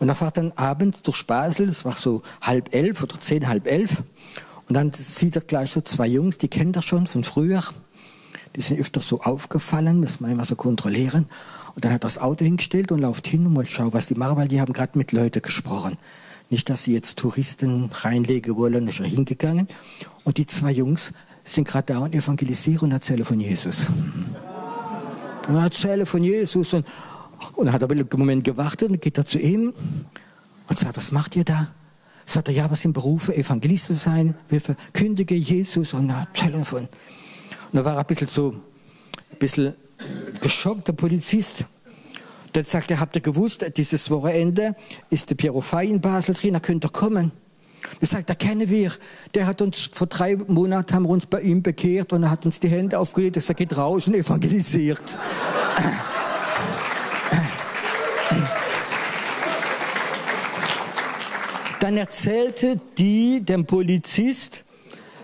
[0.00, 3.68] Und er fährt dann abends durch Basel, es war so halb elf oder zehn, halb
[3.68, 4.02] elf,
[4.68, 7.62] und dann sieht er gleich so zwei Jungs, die kennt er schon von früher,
[8.56, 11.26] die sind öfter so aufgefallen, müssen wir immer so kontrollieren.
[11.74, 14.14] Und dann hat er das Auto hingestellt und läuft hin und mal schauen, was die
[14.14, 15.96] machen, weil die haben gerade mit Leuten gesprochen.
[16.50, 19.68] Nicht, dass sie jetzt Touristen reinlegen wollen, ist er hingegangen.
[20.24, 21.12] Und die zwei Jungs
[21.44, 23.86] sind gerade da und evangelisieren und erzählen von Jesus.
[25.48, 26.74] Und erzählen von Jesus.
[26.74, 26.86] Und,
[27.54, 29.72] und er hat aber einen Moment gewartet und geht er zu ihm
[30.68, 31.68] und sagt, was macht ihr da?
[32.26, 34.34] Sagt er, ja, was sind Berufe, Evangelist zu sein?
[34.48, 36.82] Wir verkündigen Jesus und erzählen davon.
[36.82, 36.88] Und
[37.72, 39.74] da war er ein bisschen so, ein bisschen
[40.40, 41.64] geschockt, der Polizist.
[42.52, 44.76] Dann sagt er, habt ihr gewusst, dieses Wochenende
[45.08, 47.32] ist der Piero Fay in Basel drin, da könnt ihr kommen.
[48.00, 48.92] Er sagt, da kennen wir.
[49.34, 52.44] Der hat uns vor drei Monaten haben wir uns bei ihm bekehrt und er hat
[52.44, 53.36] uns die Hände aufgelegt.
[53.36, 55.18] Er sagt, geht raus und evangelisiert.
[61.80, 64.62] Dann erzählte die dem Polizist,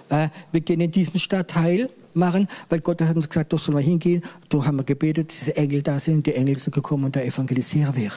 [0.09, 3.85] äh, wir gehen in diesen Stadtteil machen, weil Gott hat uns gesagt, da sollen wir
[3.85, 4.23] hingehen.
[4.49, 7.95] Da haben wir gebetet, diese Engel da sind, die Engel sind gekommen und da evangelisieren
[7.95, 8.13] wir.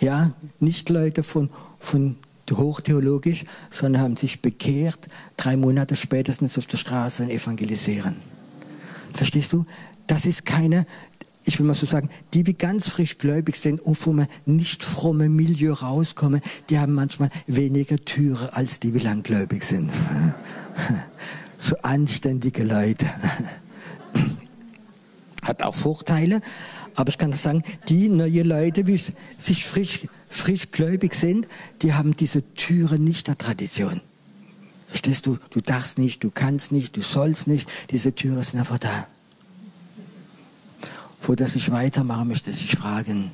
[0.00, 2.16] Ja, nicht Leute von, von
[2.50, 8.16] hochtheologisch, sondern haben sich bekehrt, drei Monate spätestens auf der Straße und evangelisieren.
[9.14, 9.64] Verstehst du?
[10.06, 10.86] Das ist keine,
[11.44, 15.34] ich will mal so sagen, die, die ganz frisch gläubig sind und vom nicht frommen
[15.34, 19.90] Milieu rauskommen, die haben manchmal weniger Türe als die, die langgläubig sind.
[21.62, 23.06] So anständige Leute.
[25.42, 26.40] Hat auch Vorteile,
[26.96, 29.00] aber ich kann sagen, die neue Leute, die
[29.38, 30.08] sich frisch,
[30.72, 31.46] gläubig sind,
[31.82, 34.00] die haben diese Türe nicht der Tradition.
[34.88, 35.38] Verstehst du?
[35.50, 37.70] Du darfst nicht, du kannst nicht, du sollst nicht.
[37.92, 39.06] Diese Türe sind einfach da.
[41.20, 43.30] Vor dass ich weitermache, möchte ich fragen,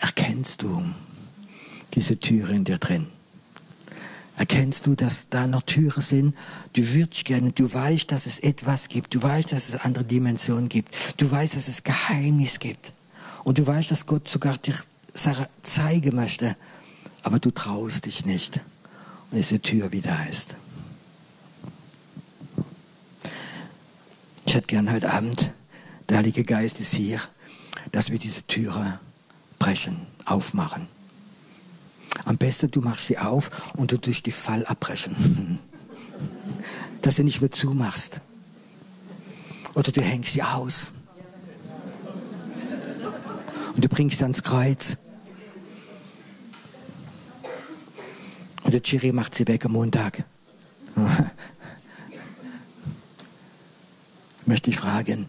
[0.00, 0.82] erkennst du
[1.92, 3.08] diese Türe in dir drin?
[4.36, 6.36] Erkennst du, dass da noch Türen sind?
[6.74, 9.14] Du würdest gerne, du weißt, dass es etwas gibt.
[9.14, 10.94] Du weißt, dass es andere Dimensionen gibt.
[11.20, 12.92] Du weißt, dass es Geheimnis gibt.
[13.44, 14.74] Und du weißt, dass Gott sogar dir
[15.14, 16.56] Sachen zeigen möchte.
[17.22, 18.60] Aber du traust dich nicht.
[19.30, 20.54] Und diese Tür wieder ist.
[24.44, 25.50] Ich hätte gern heute Abend
[26.08, 27.20] der Heilige Geist ist hier,
[27.90, 29.00] dass wir diese Türe
[29.58, 30.86] brechen, aufmachen.
[32.24, 35.58] Am besten, du machst sie auf und du durch die Fall abbrechen.
[37.02, 38.20] Dass du nicht mehr zumachst.
[39.74, 40.92] Oder du hängst sie aus.
[43.74, 44.96] Und du bringst sie ans Kreuz.
[48.64, 50.24] Und der Chiri macht sie weg am Montag.
[54.46, 55.26] Möchte ich fragen,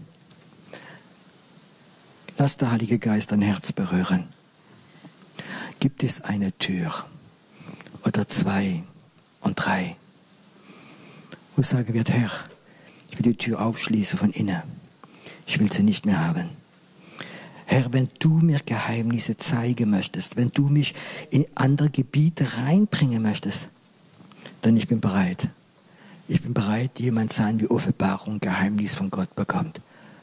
[2.40, 4.28] Lass der Heilige Geist dein Herz berühren.
[5.80, 6.92] Gibt es eine Tür
[8.06, 8.84] oder zwei
[9.42, 9.96] und drei,
[11.56, 12.32] wo sagen wird, Herr,
[13.10, 14.62] ich will die Tür aufschließen von innen.
[15.46, 16.50] Ich will sie nicht mehr haben.
[17.66, 20.96] Herr, wenn du mir Geheimnisse zeigen möchtest, wenn du mich
[21.30, 23.70] in andere Gebiete reinbringen möchtest,
[24.62, 25.50] dann ich bin bereit.
[26.28, 29.82] Ich bin bereit, jemand sein, wie Offenbarung Geheimnis von Gott bekommt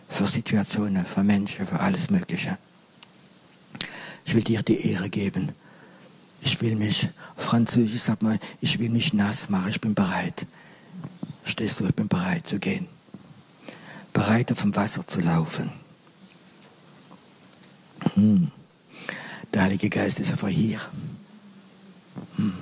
[0.08, 2.56] für Situationen, für Menschen, für alles Mögliche.
[4.24, 5.52] Ich will dir die Ehre geben.
[6.42, 10.46] Ich will mich, Französisch sagt man, ich will mich nass machen, ich bin bereit.
[11.44, 12.86] Stehst du, ich bin bereit zu gehen.
[14.12, 15.70] Bereit auf dem Wasser zu laufen.
[18.14, 18.50] Hm.
[19.52, 20.80] Der Heilige Geist ist einfach hier.
[22.36, 22.52] Hm.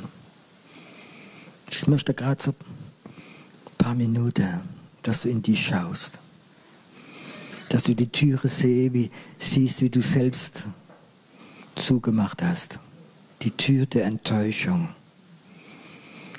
[1.71, 4.61] Ich möchte gerade so ein paar Minuten,
[5.03, 6.19] dass du in dich schaust
[7.73, 10.67] dass du die Türe seh, wie, siehst, wie du selbst
[11.75, 12.79] zugemacht hast.
[13.43, 14.89] Die Tür der Enttäuschung,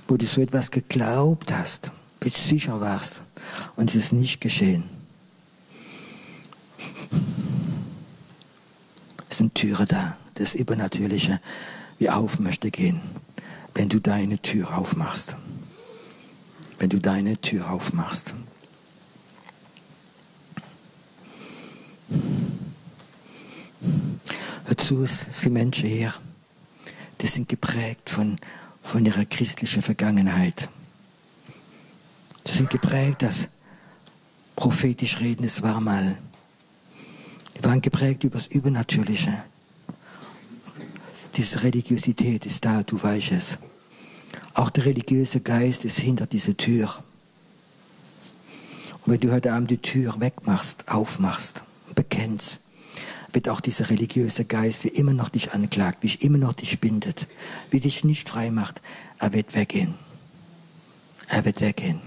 [0.07, 3.21] wo du so etwas geglaubt hast, bis sicher warst
[3.75, 4.85] und es ist nicht geschehen.
[9.29, 11.41] Es sind Türen da, das Übernatürliche,
[11.97, 13.01] wie auf möchte gehen,
[13.73, 15.35] wenn du deine Tür aufmachst.
[16.79, 18.33] Wenn du deine Tür aufmachst.
[24.73, 26.12] Hör zu, es sind Menschen hier,
[27.21, 28.38] die sind geprägt von,
[28.81, 30.67] von ihrer christlichen Vergangenheit.
[32.47, 33.49] Die sind geprägt, dass
[34.55, 36.17] prophetisch reden, es war mal.
[37.55, 39.43] Die waren geprägt über das Übernatürliche.
[41.36, 43.59] Diese Religiosität ist da, du weißt es.
[44.55, 46.89] Auch der religiöse Geist ist hinter dieser Tür.
[49.05, 51.61] Und wenn du heute Abend die Tür wegmachst, aufmachst,
[51.93, 52.62] bekennst,
[53.34, 57.27] wird auch dieser religiöse Geist wie immer noch dich anklagt, wie immer noch dich bindet,
[57.71, 58.81] wie dich nicht frei macht,
[59.19, 59.95] er wird weggehen.
[61.27, 61.99] Er wird weggehen.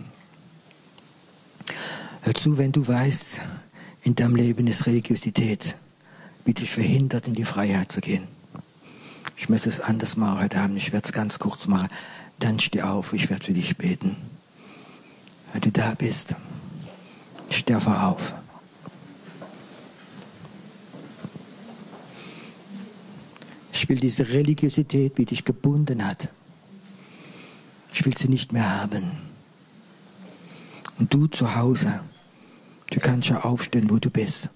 [2.22, 3.41] Hör zu, wenn du weißt,
[4.03, 5.77] in deinem Leben ist Religiosität,
[6.45, 8.29] wie dich verhindert, in die Freiheit zu gehen.
[9.37, 10.77] Ich möchte es anders machen heute Abend.
[10.77, 11.89] Ich werde es ganz kurz machen.
[12.39, 14.16] Dann steh auf, ich werde für dich beten.
[15.53, 16.35] Wenn du da bist,
[17.51, 18.35] steh auf.
[23.87, 26.28] Ich will diese Religiosität, die dich gebunden hat.
[27.95, 29.12] Ich will sie nicht mehr haben.
[30.99, 32.01] Und du zu Hause,
[32.91, 34.49] du kannst ja aufstehen, wo du bist.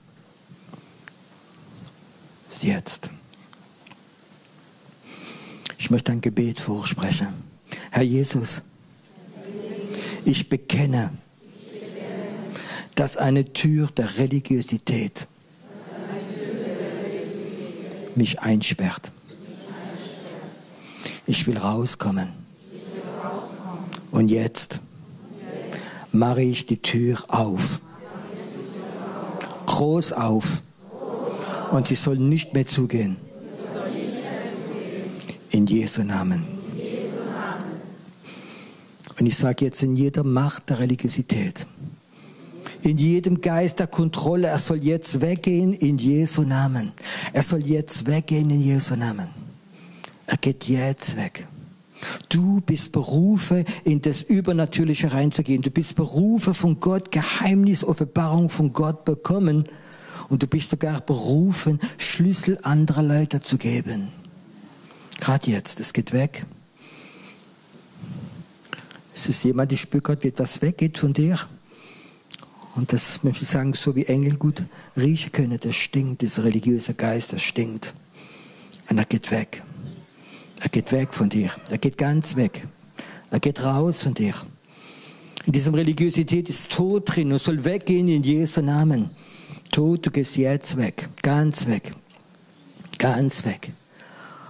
[2.61, 3.09] Jetzt.
[5.79, 7.33] Ich möchte ein Gebet vorsprechen.
[7.93, 8.63] Herr Jesus,
[10.25, 11.13] ich bekenne,
[12.97, 15.29] dass eine Tür der Religiosität
[18.17, 19.13] mich einsperrt.
[21.31, 22.27] Ich will rauskommen.
[24.11, 24.81] Und jetzt
[26.11, 27.81] mache ich die Tür auf.
[29.65, 30.61] Groß auf.
[31.71, 33.17] Und sie soll nicht mehr zugehen.
[35.51, 36.49] In Jesu Namen.
[39.21, 41.65] Und ich sage jetzt in jeder Macht der Religiosität,
[42.83, 46.91] in jedem Geist der Kontrolle, er soll jetzt weggehen in Jesu Namen.
[47.33, 49.40] Er soll jetzt weggehen in Jesu Namen.
[50.31, 51.45] Er geht jetzt weg.
[52.29, 55.61] Du bist berufen, in das Übernatürliche reinzugehen.
[55.61, 59.65] Du bist berufen von Gott, Geheimnis, Offenbarung von Gott bekommen.
[60.29, 64.13] Und du bist sogar berufen, Schlüssel anderer Leute zu geben.
[65.19, 66.47] Gerade jetzt, es geht weg.
[69.13, 71.37] Es ist jemand, der spürt, wie das weggeht von dir.
[72.77, 74.63] Und das möchte ich sagen, so wie Engel gut
[74.97, 77.95] riechen können, das stinkt, dieser religiöse Geist, das stinkt.
[78.89, 79.65] Und er geht weg.
[80.61, 81.51] Er geht weg von dir.
[81.71, 82.67] Er geht ganz weg.
[83.31, 84.35] Er geht raus von dir.
[85.47, 89.11] In diesem Religiosität ist Tod drin und soll weggehen in Jesu Namen.
[89.73, 91.09] Tod, du gehst jetzt weg.
[91.23, 91.95] Ganz weg.
[92.99, 93.73] Ganz weg.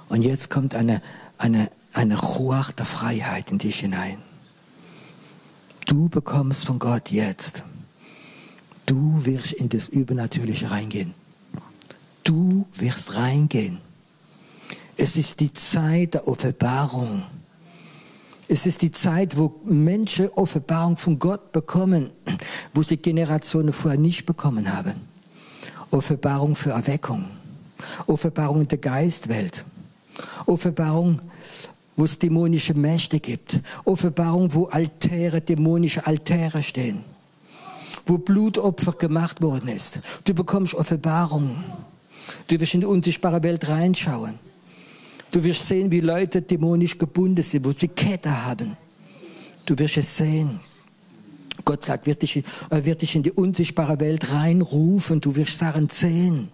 [0.09, 1.01] Und jetzt kommt eine,
[1.39, 4.19] eine, eine Ruach der Freiheit in dich hinein.
[5.87, 7.63] Du bekommst von Gott jetzt.
[8.87, 11.15] Du wirst in das Übernatürliche reingehen.
[12.25, 13.79] Du wirst reingehen.
[15.03, 17.23] Es ist die Zeit der Offenbarung.
[18.49, 22.11] Es ist die Zeit, wo Menschen Offenbarung von Gott bekommen,
[22.75, 24.93] wo sie Generationen vorher nicht bekommen haben.
[25.91, 27.25] Offenbarung für Erweckung.
[28.07, 29.65] Offenbarung in der Geistwelt.
[30.45, 31.23] Offenbarung,
[31.97, 33.59] wo es dämonische Mächte gibt.
[33.87, 37.05] Offenbarung, wo Altäre, dämonische Altäre stehen.
[38.05, 39.99] Wo Blutopfer gemacht worden ist.
[40.27, 41.65] Du bekommst Offenbarung.
[42.49, 44.50] Du wirst in die unsichtbare Welt reinschauen.
[45.31, 48.77] Du wirst sehen, wie Leute dämonisch gebunden sind, wo sie Kette haben.
[49.65, 50.61] Du wirst es sehen.
[51.65, 55.21] Gott sagt, wird dich, er wird dich in die unsichtbare Welt reinrufen.
[55.21, 56.49] Du wirst Sachen sehen.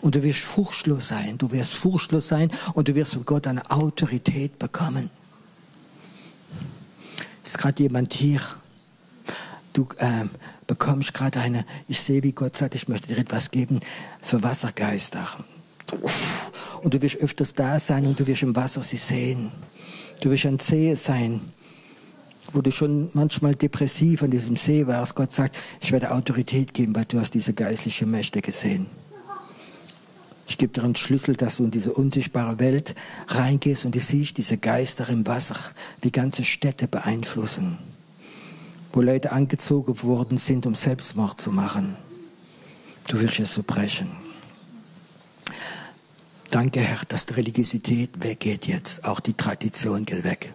[0.00, 1.36] Und du wirst furchtlos sein.
[1.36, 5.10] Du wirst furchtlos sein und du wirst von Gott eine Autorität bekommen.
[7.44, 8.40] Ist gerade jemand hier?
[9.72, 10.24] Du äh,
[10.66, 13.80] bekommst gerade eine, ich sehe, wie Gott sagt, ich möchte dir etwas geben
[14.20, 15.26] für Wassergeister.
[16.82, 19.50] Und du wirst öfters da sein und du wirst im Wasser sie sehen.
[20.20, 21.40] Du wirst ein See sein,
[22.52, 25.14] wo du schon manchmal depressiv an diesem See warst.
[25.14, 28.86] Gott sagt, ich werde Autorität geben, weil du hast diese geistlichen Mächte gesehen.
[30.50, 32.96] Ich gebe dir einen Schlüssel, dass du in diese unsichtbare Welt
[33.28, 35.54] reingehst und du siehst diese Geister im Wasser,
[36.02, 37.78] die ganze Städte beeinflussen,
[38.92, 41.96] wo Leute angezogen worden sind, um Selbstmord zu machen.
[43.06, 44.08] Du wirst es so brechen.
[46.50, 49.04] Danke, Herr, dass die Religiosität weggeht jetzt.
[49.04, 50.52] Auch die Tradition geht weg.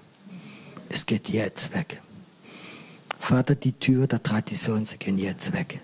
[0.89, 2.01] Es geht jetzt weg.
[3.17, 5.79] Vater, die Tür der Tradition, sie gehen jetzt weg.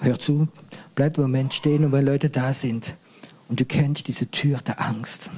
[0.00, 0.48] Hör zu,
[0.96, 2.96] bleib im Moment stehen und wenn Leute da sind
[3.48, 5.30] und du kennst diese Tür der Angst,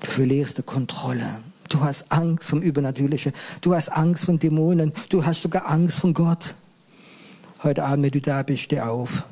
[0.00, 1.42] du verlierst die Kontrolle.
[1.68, 3.32] Du hast Angst vom Übernatürlichen.
[3.60, 4.92] Du hast Angst von Dämonen.
[5.10, 6.56] Du hast sogar Angst von Gott.
[7.62, 9.24] Heute Abend, wenn du da bist, steh auf.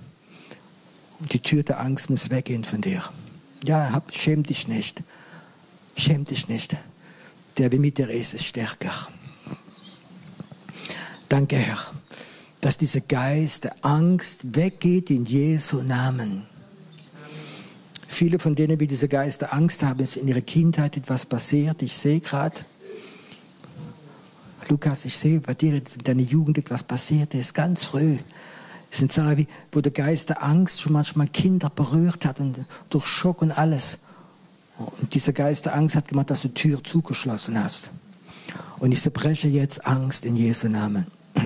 [1.18, 3.02] Die Tür der Angst muss weggehen von dir.
[3.64, 5.02] Ja, hab, schäm dich nicht.
[5.96, 6.76] Schäm dich nicht.
[7.58, 8.92] Der, wie mit dir ist, ist stärker.
[11.28, 11.78] Danke, Herr,
[12.60, 16.46] dass dieser Geist der Angst weggeht in Jesu Namen.
[18.08, 21.80] Viele von denen, die diese Geist der Angst haben, ist in ihrer Kindheit etwas passiert.
[21.82, 22.60] Ich sehe gerade,
[24.68, 28.18] Lukas, ich sehe bei dir in deiner Jugend etwas passiert ist, ganz früh.
[28.92, 33.06] Es sind Sachen, wo der Geist der Angst schon manchmal Kinder berührt hat und durch
[33.06, 34.00] Schock und alles.
[34.76, 37.88] Und dieser Geist der Angst hat gemacht, dass du die Tür zugeschlossen hast.
[38.80, 41.06] Und ich zerbreche jetzt Angst in Jesu Namen.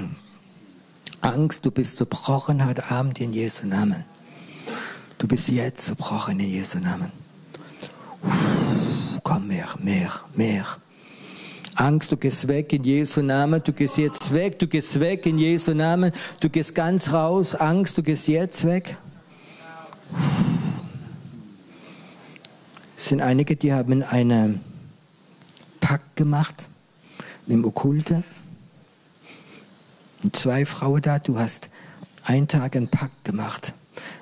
[1.21, 4.05] Angst, du bist zerbrochen heute Abend in Jesu Namen.
[5.19, 7.13] Du bist jetzt zerbrochen in Jesu Namen.
[9.23, 10.67] Komm mehr, mehr, mehr.
[11.77, 15.39] Angst, du gehst weg in Jesu Namen, du gehst jetzt weg, du gehst weg in
[15.39, 16.11] Jesu Namen,
[16.41, 18.97] du gehst ganz raus, Angst, du gehst jetzt weg.
[22.97, 24.61] Es sind einige, die haben einen
[25.81, 26.69] Pakt gemacht
[27.47, 28.23] mit dem Okkulte.
[30.23, 31.69] Und zwei Frauen da, du hast
[32.25, 33.75] einen Tag einen Pakt gemacht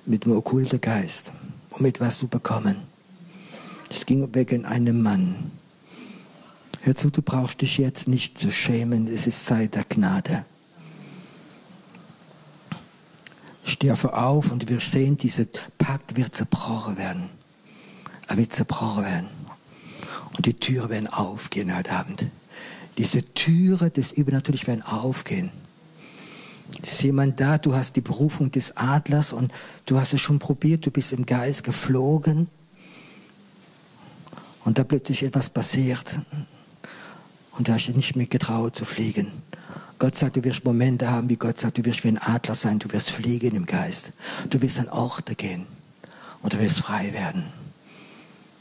[0.07, 1.33] mit dem okkulten Geist,
[1.71, 2.77] um etwas zu bekommen.
[3.91, 5.53] Es ging wegen einem Mann.
[6.85, 10.45] Hör zu, du brauchst dich jetzt nicht zu schämen, es ist Zeit der Gnade.
[13.65, 15.47] Steh auf und wir sehen, dieser
[15.79, 17.31] Pakt wird zerbrochen werden.
[18.29, 19.29] Er wird zerbrochen werden.
[20.37, 22.27] Und die Türen werden aufgehen heute Abend.
[22.99, 25.51] Diese Türen des Übernatürlichen werden aufgehen.
[26.83, 29.51] Ist jemand da, du hast die Berufung des Adlers und
[29.87, 32.49] du hast es schon probiert, du bist im Geist geflogen
[34.67, 36.19] und da plötzlich etwas passiert
[37.57, 39.31] und da hast du nicht mehr getraut zu fliegen.
[39.99, 42.79] Gott sagt, du wirst Momente haben, wie Gott sagt, du wirst wie ein Adler sein,
[42.79, 44.13] du wirst fliegen im Geist.
[44.51, 45.67] Du wirst an Orte gehen
[46.43, 47.45] und du wirst frei werden.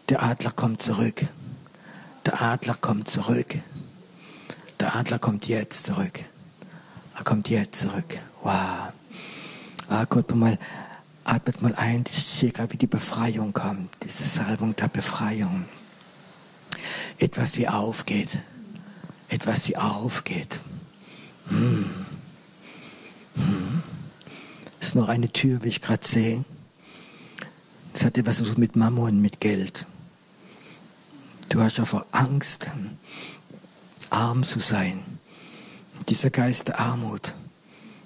[0.10, 1.26] Der Adler kommt zurück.
[2.26, 3.56] Der Adler kommt zurück.
[4.80, 6.20] Der Adler kommt jetzt zurück.
[7.16, 8.20] Er kommt jetzt zurück.
[8.42, 8.94] Wow.
[9.90, 10.58] Ah, Gott, mal,
[11.24, 12.04] atmet mal ein.
[12.40, 13.90] Gerade, wie die Befreiung kommt.
[14.04, 15.66] Diese Salbung der Befreiung.
[17.18, 18.40] Etwas, wie aufgeht.
[19.34, 20.60] Etwas, wie aufgeht.
[21.48, 21.90] Hm.
[23.36, 23.84] Hm.
[24.80, 26.46] Ist noch eine Tür, wie ich gerade sehe.
[27.94, 29.88] Das hat etwas mit Mammon, mit Geld.
[31.50, 32.70] Du hast einfach Angst,
[34.12, 35.00] arm zu sein.
[36.10, 37.34] Dieser Geist der Armut.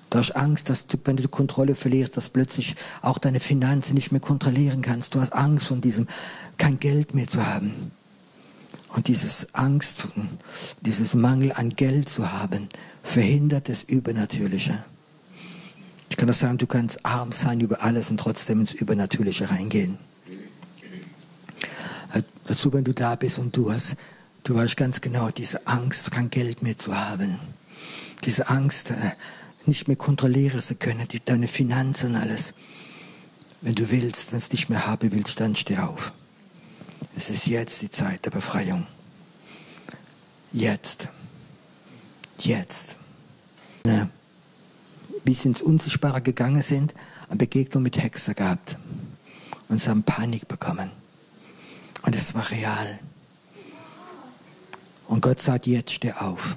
[0.09, 3.95] Du hast Angst, dass du, wenn du die Kontrolle verlierst, dass plötzlich auch deine Finanzen
[3.95, 5.13] nicht mehr kontrollieren kannst.
[5.13, 6.07] Du hast Angst von diesem,
[6.57, 7.91] kein Geld mehr zu haben.
[8.89, 10.07] Und dieses Angst,
[10.81, 12.69] dieses Mangel an Geld zu haben,
[13.03, 14.83] verhindert das Übernatürliche.
[16.09, 19.97] Ich kann das sagen, du kannst arm sein über alles und trotzdem ins Übernatürliche reingehen.
[22.47, 23.97] Dazu, wenn du da bist und du hast,
[24.43, 27.37] du weißt ganz genau, diese Angst, kein Geld mehr zu haben.
[28.23, 29.11] Diese Angst, äh,
[29.65, 32.53] nicht mehr kontrollieren zu können, deine Finanzen, alles.
[33.61, 36.13] Wenn du willst, wenn es nicht mehr haben willst, dann steh auf.
[37.17, 38.85] Es ist jetzt die Zeit der Befreiung.
[40.53, 41.09] Jetzt.
[42.37, 42.95] Jetzt.
[43.83, 44.07] Ja.
[45.25, 46.93] Bis ins Unsichtbare gegangen sind,
[47.27, 48.77] eine Begegnung mit Hexer gehabt.
[49.67, 50.91] Und sie haben Panik bekommen.
[52.03, 52.99] Und es war real.
[55.07, 56.55] Und Gott sagt, jetzt steh auf.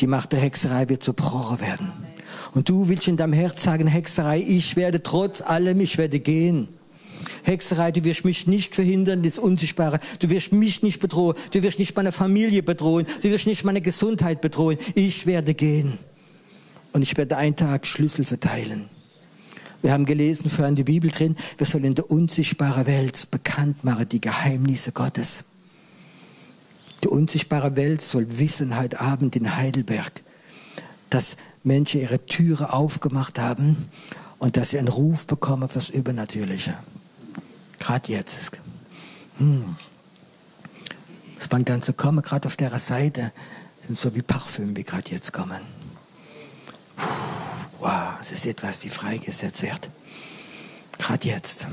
[0.00, 1.92] Die Macht der Hexerei wird zerbrochen werden.
[2.54, 6.66] Und du willst in deinem Herz sagen, Hexerei, ich werde trotz allem, ich werde gehen.
[7.42, 9.98] Hexerei, du wirst mich nicht verhindern, das Unsichtbare.
[10.18, 11.36] Du wirst mich nicht bedrohen.
[11.52, 13.06] Du wirst nicht meine Familie bedrohen.
[13.22, 14.78] Du wirst nicht meine Gesundheit bedrohen.
[14.94, 15.98] Ich werde gehen.
[16.92, 18.88] Und ich werde einen Tag Schlüssel verteilen.
[19.82, 24.08] Wir haben gelesen, vorhin die Bibel drin, wir sollen in der unsichtbaren Welt bekannt machen
[24.08, 25.44] die Geheimnisse Gottes.
[27.04, 30.22] Die unsichtbare Welt soll wissen heute Abend in Heidelberg,
[31.10, 33.76] dass Menschen ihre Türe aufgemacht haben
[34.38, 36.76] und dass sie einen Ruf bekommen auf das Übernatürliche.
[37.78, 38.52] Gerade jetzt.
[39.38, 39.76] Hm.
[41.38, 43.32] Das fängt dann zu kommen, gerade auf der Seite,
[43.86, 45.60] sind so wie Parfüm, wie gerade jetzt kommen.
[46.96, 47.36] Puh.
[47.78, 49.88] Wow, es ist etwas, die freigesetzt wird.
[50.98, 51.66] Gerade jetzt.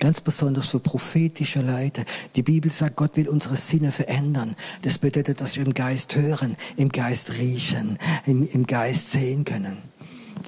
[0.00, 2.04] Ganz besonders für prophetische Leute.
[2.36, 4.54] Die Bibel sagt, Gott will unsere Sinne verändern.
[4.82, 9.78] Das bedeutet, dass wir im Geist hören, im Geist riechen, im, im Geist sehen können.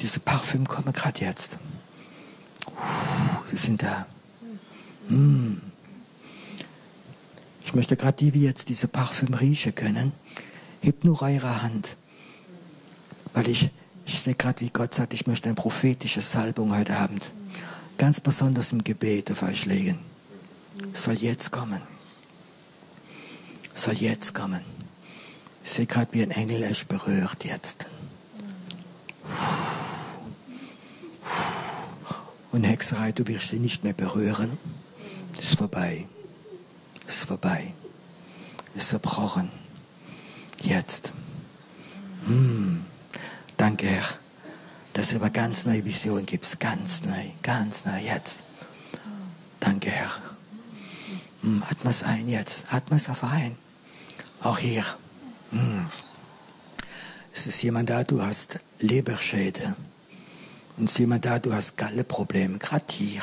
[0.01, 1.59] Diese Parfüm kommen gerade jetzt.
[3.47, 4.07] Sie sind da.
[5.11, 5.61] Hm.
[7.65, 10.13] Ich möchte gerade die, die jetzt diese Parfüm riechen können,
[10.81, 11.97] hebt nur eure Hand.
[13.33, 13.71] Weil ich
[14.13, 17.31] ich sehe gerade, wie Gott sagt, ich möchte eine prophetische Salbung heute Abend.
[17.97, 20.01] Ganz besonders im Gebet auf euch legen.
[20.93, 21.81] Soll jetzt kommen.
[23.73, 24.63] Soll jetzt kommen.
[25.63, 27.87] Ich sehe gerade, wie ein Engel euch berührt jetzt.
[32.51, 34.59] Und Hexerei, du wirst sie nicht mehr berühren.
[35.41, 36.07] Ist vorbei.
[37.07, 37.73] Ist vorbei.
[38.75, 39.51] Ist zerbrochen.
[40.61, 41.13] Jetzt.
[42.27, 42.85] Hm.
[43.57, 44.05] Danke, Herr,
[44.93, 46.61] dass du aber ganz neue Vision gibst.
[46.61, 48.41] Ganz neu, ganz neu jetzt.
[49.61, 50.11] Danke, Herr.
[51.41, 52.67] Hm, atme es ein jetzt.
[52.71, 53.57] Atme es auf ein.
[54.43, 54.85] Auch hier.
[55.53, 55.91] Hm.
[57.33, 59.75] Es ist jemand da, du hast Leberschäde.
[60.77, 62.59] Und es ist jemand da, du hast Galleprobleme.
[62.59, 63.23] Gerade hier.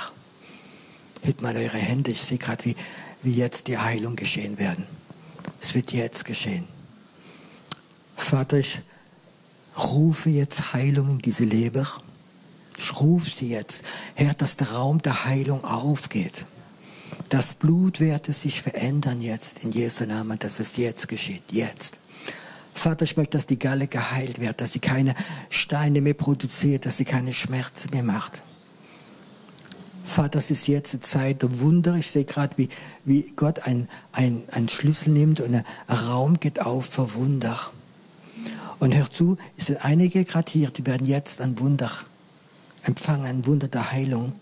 [1.22, 2.12] Hebt mal eure Hände.
[2.12, 2.76] Ich sehe gerade, wie,
[3.24, 4.86] wie jetzt die Heilung geschehen werden.
[5.62, 6.66] Es wird jetzt geschehen.
[8.16, 8.82] Vater, ich
[9.78, 11.88] rufe jetzt Heilung in diese Leber.
[12.78, 13.82] Ich rufe sie jetzt.
[14.16, 16.46] Herr, dass der Raum der Heilung aufgeht.
[17.30, 21.44] Dass Blutwerte sich verändern jetzt in Jesu Namen, dass es jetzt geschieht.
[21.52, 21.98] Jetzt.
[22.74, 25.16] Vater, ich möchte, dass die Galle geheilt wird, dass sie keine
[25.50, 28.44] Steine mehr produziert, dass sie keine Schmerzen mehr macht.
[30.08, 31.96] Vater, es ist jetzt eine Zeit der Wunder.
[31.96, 32.70] Ich sehe gerade, wie,
[33.04, 37.60] wie Gott einen ein Schlüssel nimmt und ein Raum geht auf für Wunder.
[38.80, 41.92] Und hör zu, es sind einige gerade hier, die werden jetzt ein Wunder
[42.84, 44.34] empfangen, ein Wunder der Heilung.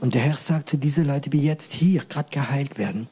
[0.00, 3.08] Und der Herr sagt zu diesen Leuten, die jetzt hier gerade geheilt werden,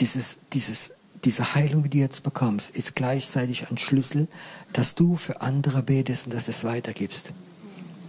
[0.00, 0.92] dieses, dieses,
[1.24, 4.28] diese Heilung, die du jetzt bekommst, ist gleichzeitig ein Schlüssel,
[4.74, 7.32] dass du für andere betest und dass du es weitergibst.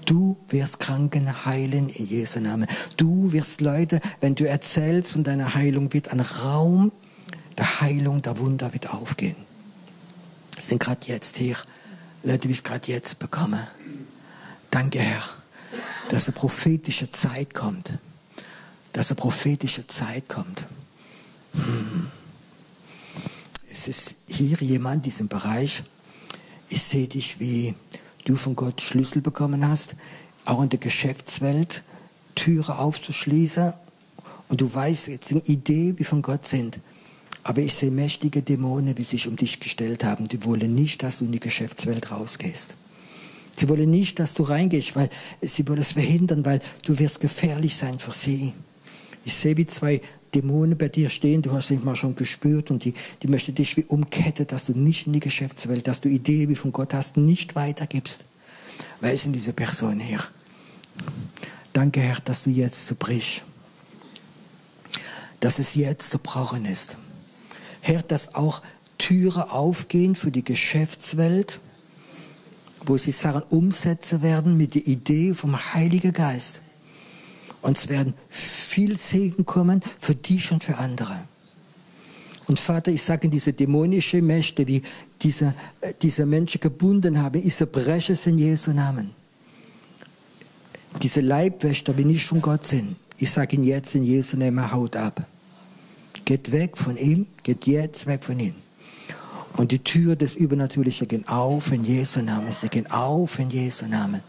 [0.08, 2.66] Du wirst Kranken heilen in Jesu Namen.
[2.96, 6.94] Du wirst Leute, wenn du erzählst von deiner Heilung, wird ein Raum
[7.58, 9.36] der Heilung, der Wunder wird aufgehen.
[10.56, 11.58] Wir sind gerade jetzt hier.
[12.24, 13.60] Leute, die es gerade jetzt bekommen.
[14.72, 15.22] Danke, Herr,
[16.08, 17.92] dass eine prophetische Zeit kommt.
[18.94, 20.66] Dass eine prophetische Zeit kommt.
[21.54, 22.08] Hm.
[23.70, 25.84] Es ist hier jemand in diesem Bereich.
[26.70, 27.76] Ich sehe dich wie
[28.28, 29.96] du von Gott Schlüssel bekommen hast,
[30.46, 31.84] auch in der Geschäftswelt
[32.36, 33.74] Türe aufzuschließen
[34.50, 36.80] und du weißt jetzt eine Idee, wie von Gott sind.
[37.44, 40.28] Aber ich sehe mächtige Dämonen, die sich um dich gestellt haben.
[40.28, 42.76] Die wollen nicht, dass du in die Geschäftswelt rausgehst.
[43.56, 45.10] Sie wollen nicht, dass du reingehst, weil
[45.42, 48.54] sie wollen es verhindern, weil du wirst gefährlich sein für sie.
[49.24, 50.02] Ich sehe, wie zwei
[50.34, 53.78] Dämonen bei dir stehen, du hast sie mal schon gespürt und die, die möchten dich
[53.78, 57.18] wie umketten, dass du nicht in die Geschäftswelt, dass du Ideen wie von Gott hast,
[57.18, 58.22] nicht weitergibst.
[59.00, 60.20] Wer ist denn diese Person hier?
[61.74, 63.44] Danke, Herr, dass du jetzt so brichst.
[65.40, 66.98] Dass es jetzt so brauchen ist.
[67.82, 68.62] Herr, dass auch
[68.98, 71.60] Türen aufgehen für die Geschäftswelt,
[72.86, 76.62] wo sie Sachen umsetzen werden mit der Idee vom Heiligen Geist.
[77.62, 81.24] Und es werden viel Segen kommen für dich und für andere.
[82.48, 84.82] Und Vater, ich sage, diese dämonischen Mächte, die
[85.22, 89.12] diese, äh, diese Menschen gebunden haben, ich zerbreche es in Jesu Namen.
[91.02, 94.96] Diese Leibwächter, die nicht von Gott sind, ich sage ihnen jetzt in Jesu Namen, haut
[94.96, 95.26] ab.
[96.24, 98.54] Geht weg von ihm, geht jetzt weg von ihm.
[99.58, 102.54] Und die Tür des Übernatürlichen gehen auf in Jesu Namen.
[102.54, 104.22] Sie gehen auf in Jesu Namen.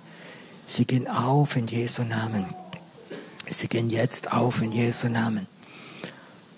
[0.66, 2.47] Sie gehen auf in Jesu Namen.
[3.51, 5.47] Sie gehen jetzt auf in Jesu Namen.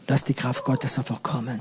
[0.09, 1.61] Lass die Kraft Gottes einfach kommen.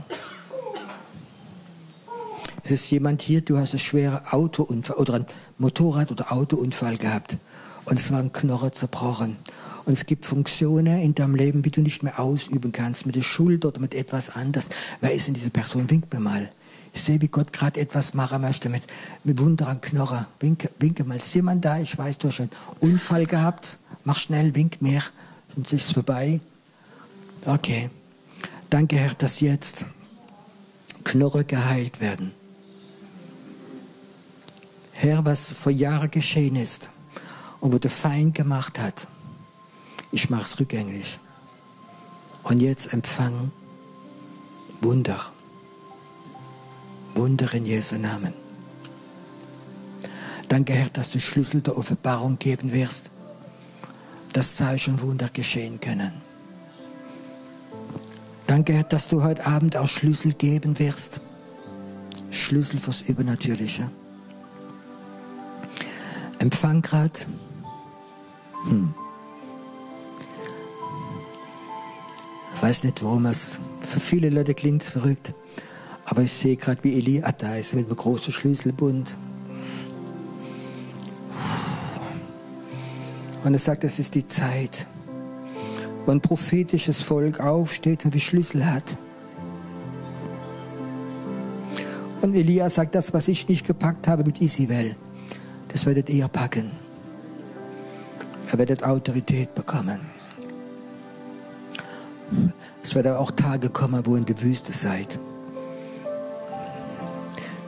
[2.63, 5.25] Es ist jemand hier, du hast einen schweren Autounfall oder einen
[5.57, 7.37] Motorrad- oder Autounfall gehabt
[7.85, 9.37] und es war ein Knochen zerbrochen.
[9.85, 13.23] Und es gibt Funktionen in deinem Leben, die du nicht mehr ausüben kannst, mit der
[13.23, 14.69] Schuld oder mit etwas anderes.
[15.01, 15.89] Wer ist denn diese Person?
[15.89, 16.51] Wink mir mal.
[16.93, 18.83] Ich sehe, wie Gott gerade etwas machen möchte mit,
[19.23, 20.25] mit Wunder an Knochen.
[20.39, 21.17] Winke, winke mal.
[21.17, 21.79] Ist jemand da?
[21.79, 22.51] Ich weiß, du hast einen
[22.81, 23.77] Unfall gehabt.
[24.09, 25.03] Mach schnell, wink mir,
[25.53, 26.39] sonst ist es vorbei.
[27.45, 27.91] Okay.
[28.67, 29.85] Danke, Herr, dass jetzt
[31.03, 32.31] Knochen geheilt werden.
[34.93, 36.89] Herr, was vor Jahren geschehen ist
[37.59, 39.07] und wo der Feind gemacht hat,
[40.11, 41.19] ich mache es rückgängig.
[42.41, 43.51] Und jetzt empfang
[44.81, 45.23] Wunder.
[47.13, 48.33] Wunder in Jesu Namen.
[50.47, 53.11] Danke, Herr, dass du Schlüssel der Offenbarung geben wirst,
[54.33, 56.11] dass Zeichen und Wunder geschehen können.
[58.47, 61.21] Danke, Herr, dass du heute Abend auch Schlüssel geben wirst.
[62.31, 63.91] Schlüssel fürs Übernatürliche.
[66.39, 67.19] Empfang gerade.
[68.67, 68.93] Hm.
[72.55, 75.33] Ich weiß nicht, warum es für viele Leute klingt verrückt.
[76.05, 79.15] Aber ich sehe gerade, wie Elia da ist mit einem großen Schlüsselbund.
[83.43, 84.85] Und er sagt, es ist die Zeit,
[86.05, 88.97] wo ein prophetisches Volk aufsteht und wie Schlüssel hat.
[92.21, 94.95] Und Elia sagt, das, was ich nicht gepackt habe mit Isabel,
[95.69, 96.71] das werdet ihr packen.
[98.51, 99.99] Er werdet Autorität bekommen.
[102.83, 105.19] Es werden auch Tage kommen, wo ihr in der Wüste seid.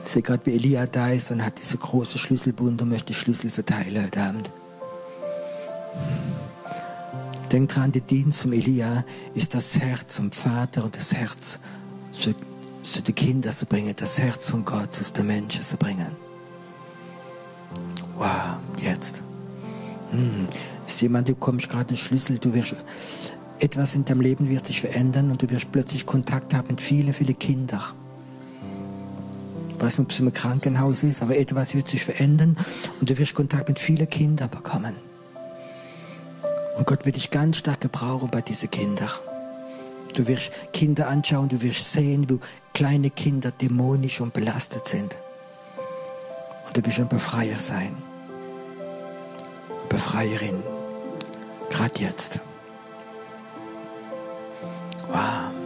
[0.04, 3.50] Ich sehe gerade, wie Elia da ist und hat diese große Schlüsselbund und möchte Schlüssel
[3.50, 4.50] verteilen heute Abend.
[7.52, 11.58] Denkt dran, der Dienst zum Elia ist das Herz zum Vater und das Herz
[12.10, 12.34] zu,
[12.82, 16.12] zu den Kindern zu bringen, das Herz von Gott zu den Menschen zu bringen.
[18.16, 19.20] Wow, jetzt.
[20.12, 20.48] Hm.
[20.86, 22.76] Ist jemand, du kommst gerade einen Schlüssel, du wirst
[23.58, 27.12] etwas in deinem Leben wird sich verändern und du wirst plötzlich Kontakt haben mit vielen,
[27.12, 27.82] vielen Kindern.
[29.68, 32.56] Ich weiß nicht, ob es im Krankenhaus ist, aber etwas wird sich verändern
[32.98, 34.94] und du wirst Kontakt mit vielen Kindern bekommen.
[36.76, 39.10] Und Gott wird dich ganz stark gebrauchen bei diesen Kindern.
[40.14, 42.38] Du wirst Kinder anschauen, du wirst sehen, wie
[42.74, 45.16] kleine Kinder dämonisch und belastet sind.
[46.66, 47.96] Und du wirst ein Befreier sein.
[49.88, 50.62] Befreierin.
[51.70, 52.40] Gerade jetzt.
[55.10, 55.61] Wow.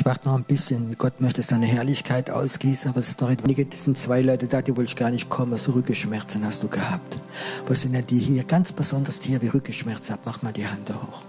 [0.00, 0.96] Ich warte noch ein bisschen.
[0.96, 4.62] Gott möchte seine Herrlichkeit ausgießen, aber es ist noch wenige, es sind zwei Leute da,
[4.62, 5.58] die wollte ich gar nicht kommen.
[5.58, 7.18] So Rückenschmerzen hast du gehabt.
[7.66, 8.44] Was sind denn die hier?
[8.44, 11.22] Ganz besonders die hier, wie Rückenschmerzen habt, mach mal die Hand hoch.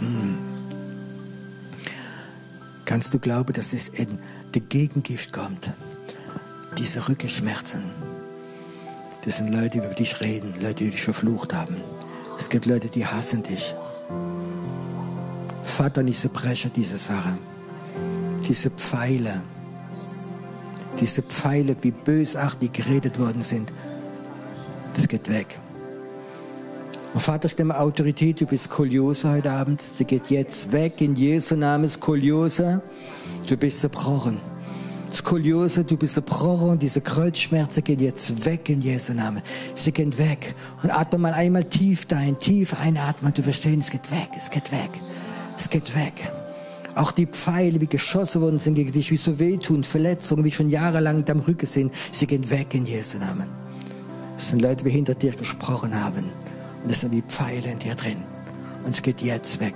[0.00, 0.38] Hm.
[2.84, 4.18] Kannst du glauben, dass es in
[4.54, 5.70] der Gegengift kommt?
[6.76, 7.84] Diese Rückenschmerzen.
[9.24, 11.76] Das sind Leute, die über dich reden, Leute, die dich verflucht haben.
[12.40, 13.72] Es gibt Leute, die hassen dich.
[15.62, 17.38] Vater, nicht zerbreche diese Sache.
[18.48, 19.42] Diese Pfeile,
[21.00, 23.72] diese Pfeile, wie bösartig geredet worden sind,
[24.94, 25.58] das geht weg.
[27.14, 29.80] Und Vater, stimme Autorität, du bist Skoliose heute Abend.
[29.80, 32.82] Sie geht jetzt weg in Jesu Namen, Skoliose.
[33.46, 34.40] Du bist zerbrochen.
[35.12, 36.76] Skoliose, du bist zerbrochen.
[36.76, 39.42] Diese Kreuzschmerzen gehen jetzt weg in Jesu Namen.
[39.76, 40.56] Sie gehen weg.
[40.82, 43.32] Und atme mal einmal tief ein, tief einatmen.
[43.32, 44.90] Du wirst sehen, es geht weg, es geht weg.
[45.56, 46.14] Es geht weg.
[46.94, 50.70] Auch die Pfeile, wie geschossen worden sind gegen dich, wie so wehtun, Verletzungen, wie schon
[50.70, 53.48] jahrelang in deinem Rücken sind, sie gehen weg in Jesu Namen.
[54.36, 56.24] Das sind Leute, die hinter dir gesprochen haben.
[56.82, 58.18] Und das sind wie Pfeile in dir drin.
[58.84, 59.74] Und es geht jetzt weg.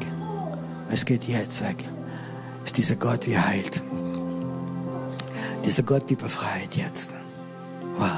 [0.91, 1.77] Es geht jetzt weg.
[2.65, 3.83] Es ist dieser Gott, wie er heilt.
[5.65, 7.11] Dieser Gott, wie befreit jetzt.
[7.97, 8.11] Wow.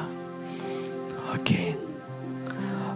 [1.38, 1.74] Okay.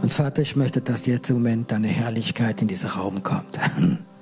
[0.02, 3.58] Und Vater, ich möchte, dass jetzt im Moment deine Herrlichkeit in diesen Raum kommt.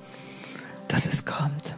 [0.93, 1.75] Dass es kommt.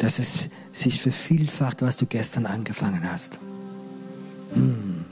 [0.00, 3.38] Dass es sich vervielfacht, was du gestern angefangen hast.
[4.52, 5.04] Hm.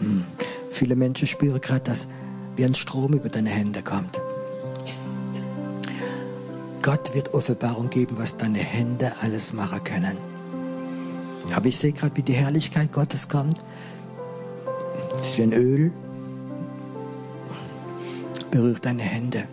[0.00, 0.24] Hm.
[0.72, 2.08] Viele Menschen spüren gerade, dass
[2.56, 4.20] wie ein Strom über deine Hände kommt.
[6.82, 10.18] Gott wird Offenbarung geben, was deine Hände alles machen können.
[11.54, 13.58] Aber ich sehe gerade, wie die Herrlichkeit Gottes kommt.
[15.20, 15.92] Es ist wie ein Öl.
[18.50, 19.46] Berührt deine Hände.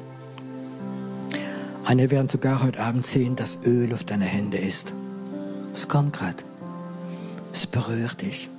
[1.86, 4.94] Einige werden sogar heute Abend sehen, dass Öl auf deine Hände ist.
[5.74, 6.44] Es kommt gerade.
[7.52, 8.50] Es berührt dich.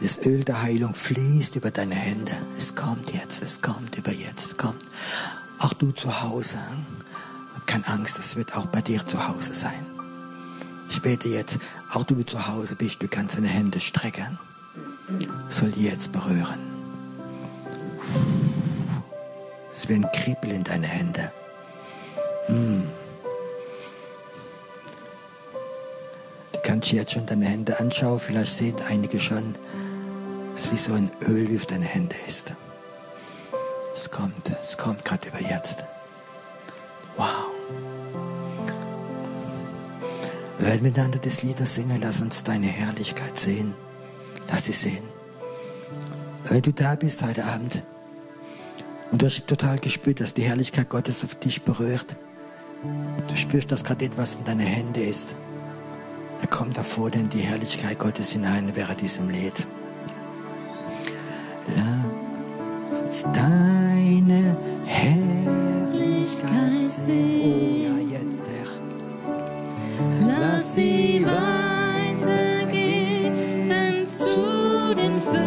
[0.00, 2.32] Das Öl der Heilung fließt über deine Hände.
[2.56, 4.84] Es kommt jetzt, es kommt über jetzt, kommt.
[5.58, 6.58] Auch du zu Hause.
[7.66, 9.84] Keine Angst, es wird auch bei dir zu Hause sein.
[10.88, 11.58] Ich bete jetzt,
[11.92, 14.38] auch du zu Hause bist, du kannst deine Hände strecken.
[15.50, 16.60] Soll jetzt berühren.
[19.72, 21.30] Es wird ein Kribbel in deine Hände.
[22.48, 22.82] Hm.
[26.52, 29.54] Du kannst jetzt schon deine Hände anschauen, vielleicht sehen einige schon,
[30.54, 32.52] es wie so ein Öl, wie auf deine Hände ist.
[33.94, 35.84] Es kommt, es kommt gerade über jetzt.
[37.16, 37.26] Wow.
[40.58, 43.74] Wir werden miteinander das Lied singen, lass uns deine Herrlichkeit sehen.
[44.50, 45.04] Lass sie sehen.
[46.48, 47.82] Wenn du da bist heute Abend
[49.10, 52.16] und du hast total gespürt, dass die Herrlichkeit Gottes auf dich berührt,
[53.28, 55.34] du spürst, dass gerade etwas in deine Hände ist,
[56.40, 59.66] dann kommt davor denn die Herrlichkeit Gottes hinein während diesem Lied.
[61.76, 64.56] Lass deine
[64.86, 66.48] Herrlichkeit
[67.06, 67.94] sehen.
[67.94, 68.68] Oh ja, jetzt, Herr.
[70.28, 72.48] Lass sie weitergehen
[74.08, 75.37] zu den Völkern.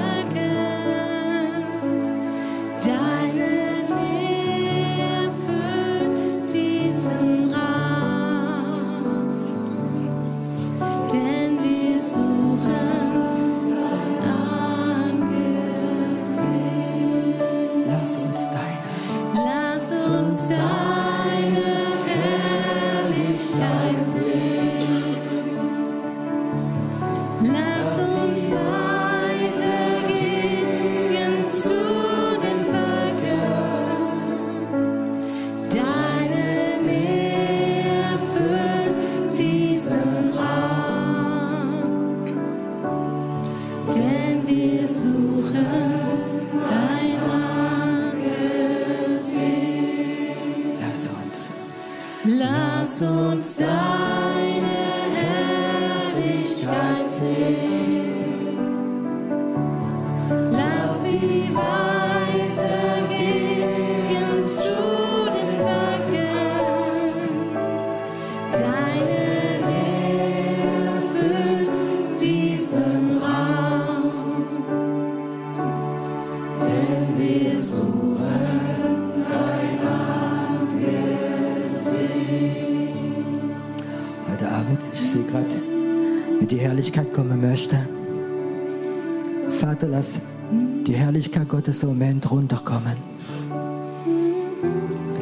[91.62, 92.98] Gottes im Moment runterkommen.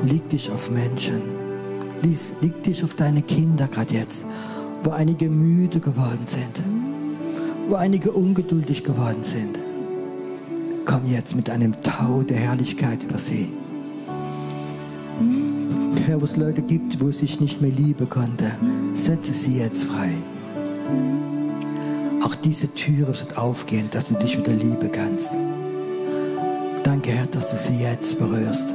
[0.06, 1.20] Leg dich auf Menschen.
[2.02, 4.24] Lies, leg dich auf deine Kinder gerade jetzt,
[4.82, 6.64] wo einige müde geworden sind,
[7.68, 9.60] wo einige ungeduldig geworden sind.
[10.86, 13.52] Komm jetzt mit einem Tau der Herrlichkeit über sie.
[16.06, 18.50] Herr, wo es Leute gibt, wo es sich nicht mehr lieben konnte,
[18.94, 20.16] setze sie jetzt frei.
[22.24, 25.32] Auch diese Türe wird aufgehen, dass du dich wieder lieben kannst.
[26.90, 28.66] Danke, Herr, dass du sie jetzt berührst.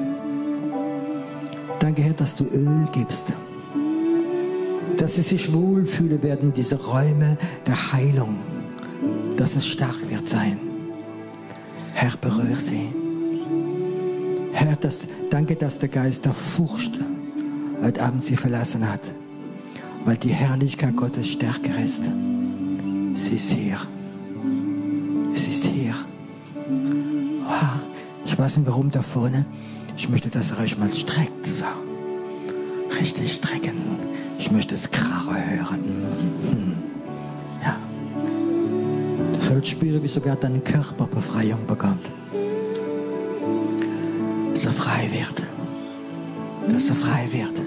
[1.80, 3.32] Danke, Herr, dass du Öl gibst.
[4.96, 7.36] Dass sie sich wohlfühlen werden, diese Räume
[7.66, 8.38] der Heilung.
[9.36, 10.60] Dass es stark wird sein.
[11.94, 12.94] Herr, berühr sie.
[14.52, 16.92] Herr, das, danke, dass der Geist der Furcht
[17.82, 19.12] heute Abend sie verlassen hat,
[20.04, 22.04] weil die Herrlichkeit Gottes stärker ist.
[23.14, 23.78] Sie ist hier.
[28.34, 29.46] Ich weiß nicht, warum da vorne.
[29.96, 31.46] Ich möchte, dass ihr euch mal streckt.
[31.46, 31.66] So.
[32.98, 33.76] Richtig strecken.
[34.40, 35.84] Ich möchte das Krache hören.
[36.50, 36.72] Hm.
[37.62, 37.76] Ja.
[39.34, 42.10] Du sollst spüren, wie sogar dein Körper Befreiung bekommt.
[44.52, 45.44] Dass er frei wird.
[46.68, 47.62] Dass er frei wird.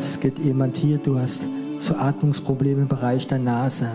[0.00, 1.46] Es geht jemand hier, du hast
[1.76, 3.90] so Atmungsprobleme im Bereich der Nase.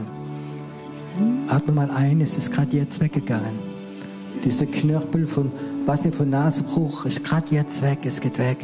[1.47, 3.70] Atme mal ein, es ist gerade jetzt weggegangen.
[4.43, 5.51] Dieser Knörpel von,
[5.85, 8.57] weiß nicht, von Nasenbruch ist gerade jetzt weg, es geht weg.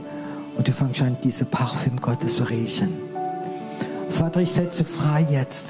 [0.56, 2.90] Und du fängst an, diese Parfüm Gottes zu riechen.
[4.10, 5.68] Vater, ich setze frei jetzt,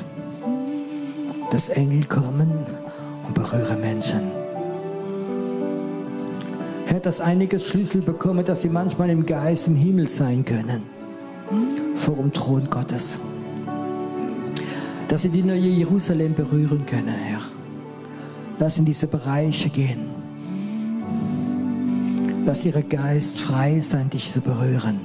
[1.51, 2.51] dass Engel kommen
[3.25, 4.21] und berühre Menschen.
[6.85, 10.83] Herr, dass einige Schlüssel bekommen, dass sie manchmal im Geist im Himmel sein können,
[11.95, 13.19] vor dem Thron Gottes.
[15.09, 17.41] Dass sie die neue Jerusalem berühren können, Herr.
[18.59, 20.07] Lass in diese Bereiche gehen.
[22.45, 24.99] Lass ihre Geist frei sein, dich zu berühren.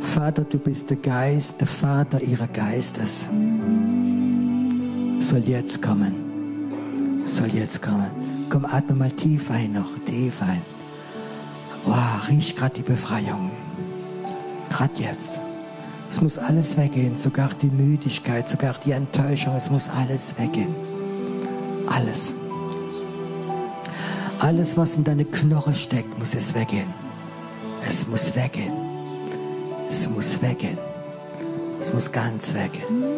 [0.00, 3.26] Vater, du bist der Geist, der Vater ihrer Geistes.
[5.20, 6.14] Soll jetzt kommen.
[7.24, 8.10] Soll jetzt kommen.
[8.50, 10.62] Komm, atme mal tief ein noch, tief ein.
[11.84, 13.50] Wow, riech gerade die Befreiung.
[14.70, 15.30] Gerade jetzt.
[16.10, 20.87] Es muss alles weggehen, sogar die Müdigkeit, sogar die Enttäuschung, es muss alles weggehen.
[21.98, 22.32] Alles.
[24.38, 26.94] Alles, was in deine Knochen steckt, muss es weggehen.
[27.88, 28.72] Es muss weggehen.
[29.88, 30.78] Es muss weggehen.
[31.80, 32.70] Es muss ganz weg.
[32.88, 33.17] Wow.